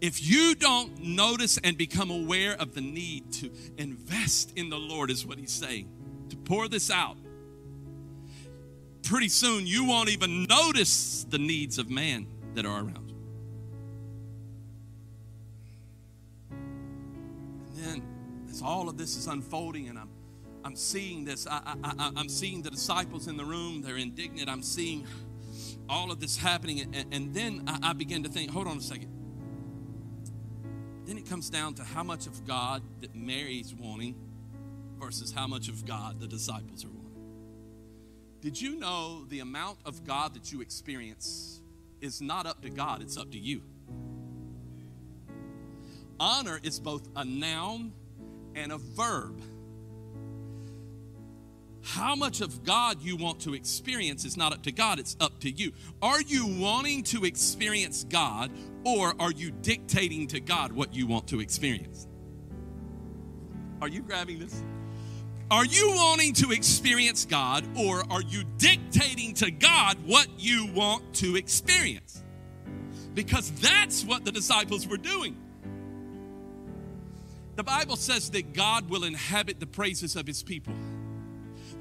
If 0.00 0.22
you 0.22 0.54
don't 0.54 1.00
notice 1.00 1.58
and 1.58 1.78
become 1.78 2.10
aware 2.10 2.54
of 2.60 2.74
the 2.74 2.80
need 2.80 3.32
to 3.34 3.50
invest 3.78 4.52
in 4.56 4.68
the 4.68 4.78
Lord, 4.78 5.10
is 5.10 5.24
what 5.24 5.38
he's 5.38 5.52
saying, 5.52 5.88
to 6.30 6.36
pour 6.36 6.68
this 6.68 6.90
out, 6.90 7.16
pretty 9.02 9.28
soon 9.28 9.66
you 9.66 9.84
won't 9.84 10.10
even 10.10 10.44
notice 10.44 11.24
the 11.24 11.38
needs 11.38 11.78
of 11.78 11.90
man 11.90 12.26
that 12.54 12.66
are 12.66 12.80
around 12.80 13.08
you. 13.08 13.16
And 16.50 17.76
then, 17.76 18.02
as 18.50 18.62
all 18.62 18.88
of 18.88 18.98
this 18.98 19.16
is 19.16 19.26
unfolding, 19.26 19.88
and 19.88 19.98
I'm 19.98 20.10
I'm 20.64 20.76
seeing 20.76 21.26
this. 21.26 21.46
I, 21.48 21.76
am 22.16 22.28
seeing 22.28 22.62
the 22.62 22.70
disciples 22.70 23.28
in 23.28 23.36
the 23.36 23.44
room. 23.44 23.82
They're 23.82 23.98
indignant. 23.98 24.48
I'm 24.48 24.62
seeing 24.62 25.06
all 25.90 26.10
of 26.10 26.20
this 26.20 26.38
happening. 26.38 26.80
And, 26.80 27.12
and 27.12 27.34
then 27.34 27.64
I, 27.66 27.90
I 27.90 27.92
begin 27.92 28.22
to 28.22 28.30
think, 28.30 28.50
hold 28.50 28.66
on 28.66 28.78
a 28.78 28.80
second. 28.80 29.10
Then 31.06 31.18
it 31.18 31.28
comes 31.28 31.50
down 31.50 31.74
to 31.74 31.84
how 31.84 32.02
much 32.02 32.26
of 32.26 32.46
God 32.46 32.82
that 33.00 33.14
Mary's 33.14 33.74
wanting 33.74 34.14
versus 34.98 35.32
how 35.32 35.46
much 35.46 35.68
of 35.68 35.84
God 35.84 36.18
the 36.20 36.26
disciples 36.26 36.84
are 36.84 36.88
wanting. 36.88 37.04
Did 38.40 38.60
you 38.60 38.76
know 38.76 39.24
the 39.28 39.40
amount 39.40 39.78
of 39.84 40.04
God 40.04 40.34
that 40.34 40.52
you 40.52 40.60
experience 40.60 41.60
is 42.00 42.20
not 42.20 42.46
up 42.46 42.62
to 42.62 42.70
God, 42.70 43.02
it's 43.02 43.16
up 43.16 43.30
to 43.32 43.38
you? 43.38 43.62
Honor 46.20 46.60
is 46.62 46.78
both 46.78 47.08
a 47.16 47.24
noun 47.24 47.92
and 48.54 48.72
a 48.72 48.78
verb. 48.78 49.40
How 51.82 52.14
much 52.14 52.40
of 52.40 52.64
God 52.64 53.02
you 53.02 53.16
want 53.16 53.40
to 53.40 53.54
experience 53.54 54.24
is 54.24 54.36
not 54.36 54.52
up 54.52 54.62
to 54.62 54.72
God, 54.72 54.98
it's 54.98 55.16
up 55.20 55.40
to 55.40 55.50
you. 55.50 55.72
Are 56.00 56.20
you 56.22 56.46
wanting 56.46 57.02
to 57.04 57.24
experience 57.24 58.04
God 58.04 58.50
or 58.84 59.14
are 59.18 59.32
you 59.32 59.50
dictating 59.50 60.26
to 60.28 60.40
God 60.40 60.72
what 60.72 60.94
you 60.94 61.06
want 61.06 61.28
to 61.28 61.40
experience? 61.40 62.06
Are 63.80 63.88
you 63.88 64.02
grabbing 64.02 64.38
this? 64.38 64.62
Are 65.50 65.64
you 65.64 65.92
wanting 65.94 66.32
to 66.34 66.52
experience 66.52 67.26
God 67.26 67.64
or 67.76 68.02
are 68.10 68.22
you 68.22 68.44
dictating 68.58 69.34
to 69.34 69.50
God 69.50 69.98
what 70.06 70.26
you 70.38 70.66
want 70.72 71.14
to 71.14 71.36
experience? 71.36 72.22
Because 73.14 73.50
that's 73.52 74.04
what 74.04 74.24
the 74.24 74.32
disciples 74.32 74.86
were 74.86 74.96
doing. 74.96 75.36
The 77.56 77.62
Bible 77.62 77.96
says 77.96 78.30
that 78.30 78.52
God 78.52 78.90
will 78.90 79.04
inhabit 79.04 79.60
the 79.60 79.66
praises 79.66 80.16
of 80.16 80.26
his 80.26 80.42
people. 80.42 80.74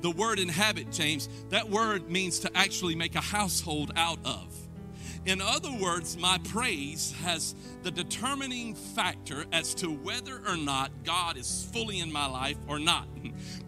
The 0.02 0.12
word 0.12 0.38
inhabit, 0.38 0.92
James, 0.92 1.30
that 1.50 1.70
word 1.70 2.10
means 2.10 2.40
to 2.40 2.52
actually 2.56 2.96
make 2.96 3.16
a 3.16 3.22
household 3.22 3.92
out 3.96 4.20
of. 4.26 4.56
In 5.26 5.42
other 5.42 5.72
words, 5.72 6.18
my 6.18 6.38
praise 6.50 7.14
has 7.24 7.56
the 7.82 7.92
determining 7.92 8.76
factor 8.76 9.46
as 9.54 9.74
to 9.76 9.88
whether 9.88 10.42
or 10.46 10.58
not 10.58 10.92
God 11.06 11.38
is 11.38 11.66
fully 11.72 12.02
in 12.02 12.12
my 12.12 12.26
life 12.26 12.58
or 12.68 12.78
not, 12.78 13.08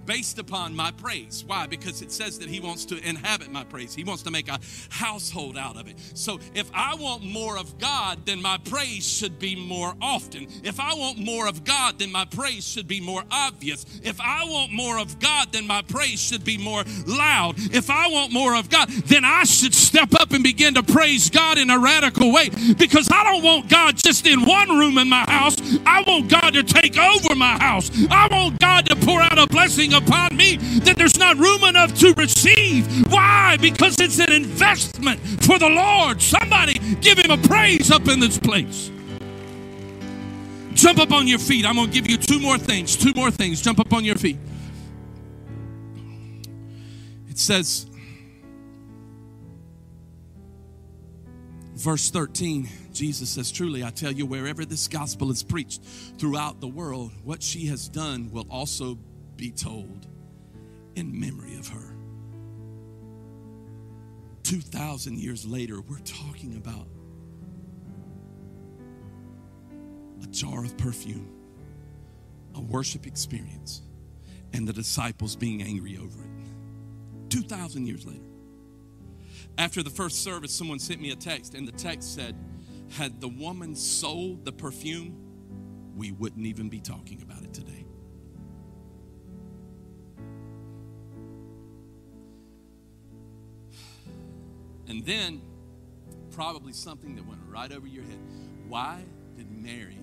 based 0.06 0.40
upon 0.40 0.76
my 0.76 0.92
praise. 0.92 1.44
Why? 1.46 1.68
Because 1.68 2.02
it 2.02 2.12
says 2.12 2.40
that 2.40 2.50
He 2.50 2.60
wants 2.60 2.86
to 2.86 3.08
inhabit 3.08 3.52
my 3.52 3.64
praise, 3.64 3.94
He 3.94 4.04
wants 4.04 4.24
to 4.24 4.32
make 4.32 4.48
a 4.48 4.60
household 4.90 5.58
out 5.58 5.78
of 5.78 5.88
it. 5.88 5.96
So 6.14 6.40
if 6.54 6.70
I 6.74 6.96
want 6.96 7.24
more 7.24 7.58
of 7.58 7.78
God, 7.80 8.26
then 8.26 8.42
my 8.42 8.58
praise 8.66 9.08
should 9.08 9.40
be 9.40 9.56
more 9.56 9.94
often. 10.02 10.48
If 10.64 10.80
I 10.80 10.94
want 10.94 11.18
more 11.18 11.48
of 11.48 11.64
God, 11.64 12.00
then 12.00 12.12
my 12.12 12.26
praise 12.26 12.68
should 12.68 12.88
be 12.88 13.02
more 13.02 13.24
obvious. 13.32 13.86
If 14.04 14.20
I 14.22 14.44
want 14.46 14.72
more 14.72 15.00
of 15.00 15.20
God, 15.20 15.52
then 15.52 15.68
my 15.68 15.82
praise 15.82 16.20
should 16.20 16.44
be 16.44 16.58
more 16.58 16.84
loud. 17.06 17.56
If 17.58 17.90
I 17.90 18.08
want 18.10 18.32
more 18.32 18.56
of 18.56 18.70
God, 18.70 18.90
then 18.90 19.26
I 19.26 19.44
should 19.44 19.74
step 19.74 20.14
up 20.14 20.32
and 20.32 20.44
begin 20.44 20.76
to 20.76 20.84
praise 20.84 21.30
God 21.30 21.58
in 21.58 21.70
a 21.70 21.80
radical 21.80 22.32
way 22.32 22.50
because 22.78 23.10
I 23.12 23.24
don't 23.24 23.44
want 23.44 23.70
God 23.70 23.96
just 23.98 24.28
in 24.28 24.46
one 24.46 24.70
room 24.70 24.98
in 24.98 25.10
my 25.10 25.26
house. 25.28 25.56
I 25.86 26.04
want 26.06 26.30
God 26.30 26.52
to 26.52 26.64
take 26.64 26.98
over 26.98 27.36
my 27.36 27.58
house. 27.58 27.90
I 28.10 28.28
want 28.30 28.60
God 28.60 28.86
to 28.88 28.96
pour 28.96 29.22
out 29.22 29.38
a 29.38 29.48
blessing 29.48 29.94
upon 29.96 30.36
me 30.36 30.58
that 30.80 30.98
there's 30.98 31.18
not 31.18 31.38
room 31.38 31.64
enough 31.64 31.94
to 32.00 32.14
receive. 32.14 33.12
Why? 33.12 33.58
Because 33.60 34.00
it's 34.00 34.20
an 34.20 34.32
investment 34.32 35.20
for 35.44 35.58
the 35.58 35.70
Lord. 35.70 36.22
Somebody 36.22 36.80
give 37.02 37.18
him 37.18 37.32
a 37.32 37.38
praise 37.48 37.92
up 37.92 38.08
in 38.08 38.20
this 38.20 38.38
place. 38.38 38.92
Jump 40.74 41.00
up 41.00 41.12
on 41.12 41.26
your 41.28 41.40
feet. 41.40 41.66
I'm 41.66 41.76
going 41.76 41.88
to 41.88 41.94
give 41.94 42.10
you 42.10 42.18
two 42.18 42.40
more 42.40 42.58
things. 42.58 42.96
Two 42.96 43.14
more 43.16 43.32
things. 43.32 43.62
Jump 43.62 43.80
up 43.80 43.94
on 43.94 44.04
your 44.04 44.16
feet. 44.16 44.38
It 47.30 47.40
says, 47.40 47.88
verse 51.74 52.10
13, 52.10 52.70
Jesus 52.94 53.30
says, 53.30 53.52
Truly, 53.52 53.84
I 53.84 53.90
tell 53.90 54.12
you, 54.12 54.26
wherever 54.26 54.66
this 54.66 54.88
gospel 54.88 55.32
is 55.32 55.44
preached 55.44 55.82
throughout 56.18 56.60
the 56.60 56.68
world, 56.68 57.12
what 57.24 57.42
she 57.42 57.68
has 57.68 57.88
done 57.88 58.30
will 58.32 58.48
also 58.50 58.98
be 59.38 59.52
told 59.52 60.08
in 60.96 61.20
memory 61.20 61.56
of 61.58 61.68
her. 61.68 61.96
2,000 64.44 65.18
years 65.18 65.46
later, 65.46 65.82
we're 65.82 65.98
talking 66.00 66.56
about 66.56 66.88
a 70.24 70.28
jar 70.28 70.64
of 70.64 70.78
perfume, 70.78 71.30
a 72.54 72.62
worship 72.62 73.08
experience, 73.08 73.82
and 74.54 74.68
the 74.68 74.74
disciples 74.74 75.36
being 75.36 75.62
angry 75.62 75.98
over 75.98 76.20
it. 76.22 77.30
2,000 77.30 77.88
years 77.88 78.06
later. 78.06 78.20
After 79.58 79.82
the 79.82 79.90
first 79.90 80.24
service, 80.24 80.54
someone 80.54 80.80
sent 80.80 81.02
me 81.02 81.12
a 81.12 81.16
text, 81.16 81.56
and 81.56 81.68
the 81.68 81.72
text 81.72 82.14
said, 82.14 82.36
Had 82.92 83.20
the 83.20 83.28
woman 83.28 83.76
sold 83.76 84.46
the 84.46 84.52
perfume, 84.52 85.16
we 85.96 86.12
wouldn't 86.12 86.46
even 86.46 86.70
be 86.70 86.80
talking 86.80 87.22
about 87.22 87.44
it 87.44 87.45
And 94.88 95.06
then, 95.06 95.42
probably 96.32 96.74
something 96.74 97.16
that 97.16 97.26
went 97.26 97.42
right 97.48 97.72
over 97.72 97.88
your 97.88 98.04
head. 98.04 98.20
Why 98.68 99.04
did 99.38 99.50
Mary 99.52 99.98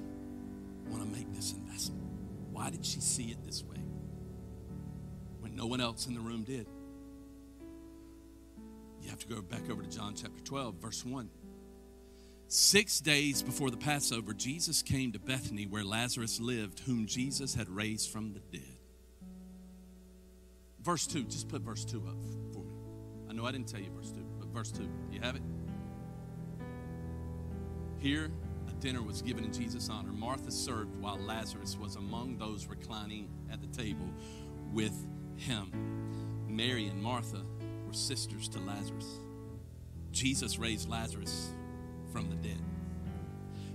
want 0.88 1.02
to 1.02 1.08
make 1.08 1.32
this 1.34 1.52
investment? 1.52 2.02
Why 2.50 2.70
did 2.70 2.84
she 2.84 3.00
see 3.00 3.24
it 3.24 3.44
this 3.44 3.62
way 3.64 3.78
when 5.40 5.56
no 5.56 5.66
one 5.66 5.80
else 5.80 6.06
in 6.06 6.14
the 6.14 6.20
room 6.20 6.44
did? 6.44 6.66
You 9.02 9.10
have 9.10 9.18
to 9.20 9.26
go 9.26 9.42
back 9.42 9.68
over 9.70 9.82
to 9.82 9.88
John 9.88 10.14
chapter 10.14 10.40
12, 10.42 10.76
verse 10.76 11.04
1. 11.04 11.28
Six 12.46 13.00
days 13.00 13.42
before 13.42 13.70
the 13.70 13.76
Passover, 13.76 14.34
Jesus 14.34 14.82
came 14.82 15.12
to 15.12 15.18
Bethany 15.18 15.66
where 15.66 15.84
Lazarus 15.84 16.38
lived, 16.38 16.80
whom 16.80 17.06
Jesus 17.06 17.54
had 17.54 17.68
raised 17.68 18.10
from 18.10 18.34
the 18.34 18.40
dead. 18.40 18.76
Verse 20.82 21.06
2, 21.06 21.24
just 21.24 21.48
put 21.48 21.62
verse 21.62 21.84
2 21.84 21.98
up 22.06 22.16
for 22.52 22.58
me. 22.58 22.74
I 23.30 23.32
know 23.32 23.46
I 23.46 23.52
didn't 23.52 23.68
tell 23.68 23.80
you 23.80 23.90
verse 23.90 24.10
2, 24.10 24.20
but 24.20 24.31
verse 24.52 24.70
2. 24.70 24.88
You 25.10 25.20
have 25.20 25.36
it? 25.36 25.42
Here, 27.98 28.30
a 28.68 28.72
dinner 28.80 29.02
was 29.02 29.22
given 29.22 29.44
in 29.44 29.52
Jesus' 29.52 29.88
honor. 29.88 30.12
Martha 30.12 30.50
served 30.50 30.96
while 30.96 31.18
Lazarus 31.18 31.76
was 31.78 31.96
among 31.96 32.36
those 32.36 32.66
reclining 32.66 33.28
at 33.50 33.60
the 33.60 33.68
table 33.68 34.08
with 34.72 35.06
him. 35.36 35.70
Mary 36.48 36.88
and 36.88 37.02
Martha 37.02 37.42
were 37.86 37.92
sisters 37.92 38.48
to 38.48 38.58
Lazarus. 38.58 39.20
Jesus 40.10 40.58
raised 40.58 40.88
Lazarus 40.88 41.54
from 42.12 42.28
the 42.28 42.36
dead. 42.36 42.60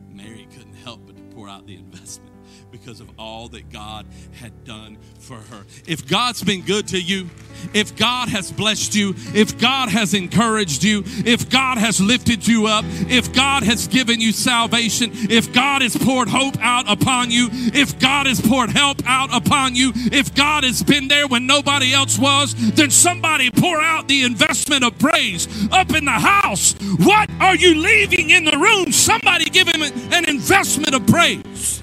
Mary 0.10 0.48
couldn't 0.52 0.76
help 0.76 1.06
but 1.06 1.16
to 1.16 1.24
pour 1.36 1.50
out 1.50 1.66
the 1.66 1.76
investment 1.76 2.37
because 2.72 3.00
of 3.00 3.10
all 3.18 3.48
that 3.50 3.70
God 3.72 4.06
had 4.34 4.64
done 4.64 4.98
for 5.20 5.38
her. 5.38 5.66
If 5.88 6.08
God's 6.08 6.44
been 6.44 6.62
good 6.62 6.88
to 6.90 7.02
you, 7.02 7.30
if 7.74 7.96
God 7.96 8.30
has 8.30 8.52
blessed 8.52 8.96
you, 8.96 9.16
if 9.34 9.58
God 9.58 9.90
has 9.90 10.14
encouraged 10.14 10.84
you, 10.84 11.04
if 11.26 11.50
God 11.50 11.78
has 11.78 12.00
lifted 12.00 12.48
you 12.48 12.68
up, 12.68 12.86
if 13.10 13.34
God 13.34 13.64
has 13.64 13.88
given 13.88 14.22
you 14.22 14.32
salvation, 14.32 15.12
if 15.14 15.52
God 15.54 15.82
has 15.82 15.96
poured 15.96 16.30
hope 16.30 16.58
out 16.60 16.90
upon 16.90 17.32
you, 17.32 17.50
if 17.52 18.00
God 18.00 18.28
has 18.28 18.40
poured 18.40 18.70
help 18.70 19.02
out 19.06 19.36
upon 19.36 19.76
you, 19.76 19.92
if 19.96 20.34
God 20.36 20.64
has 20.64 20.84
been 20.84 21.08
there 21.08 21.28
when 21.28 21.48
nobody 21.48 21.94
else 21.94 22.18
was, 22.18 22.54
then 22.74 22.92
somebody 22.92 23.50
pour 23.52 23.80
out 23.80 24.08
the 24.08 24.24
investment 24.24 24.84
of 24.84 24.98
praise 25.00 25.48
up 25.72 25.94
in 25.94 26.06
the 26.06 26.12
house. 26.12 26.74
What 27.00 27.30
are 27.40 27.56
you 27.56 27.76
leaving 27.76 28.30
in 28.30 28.46
the 28.46 28.58
room? 28.58 28.92
Somebody 28.92 29.46
give 29.46 29.68
him 29.68 29.82
an 29.82 30.30
investment 30.30 30.94
of 30.94 31.06
praise. 31.08 31.82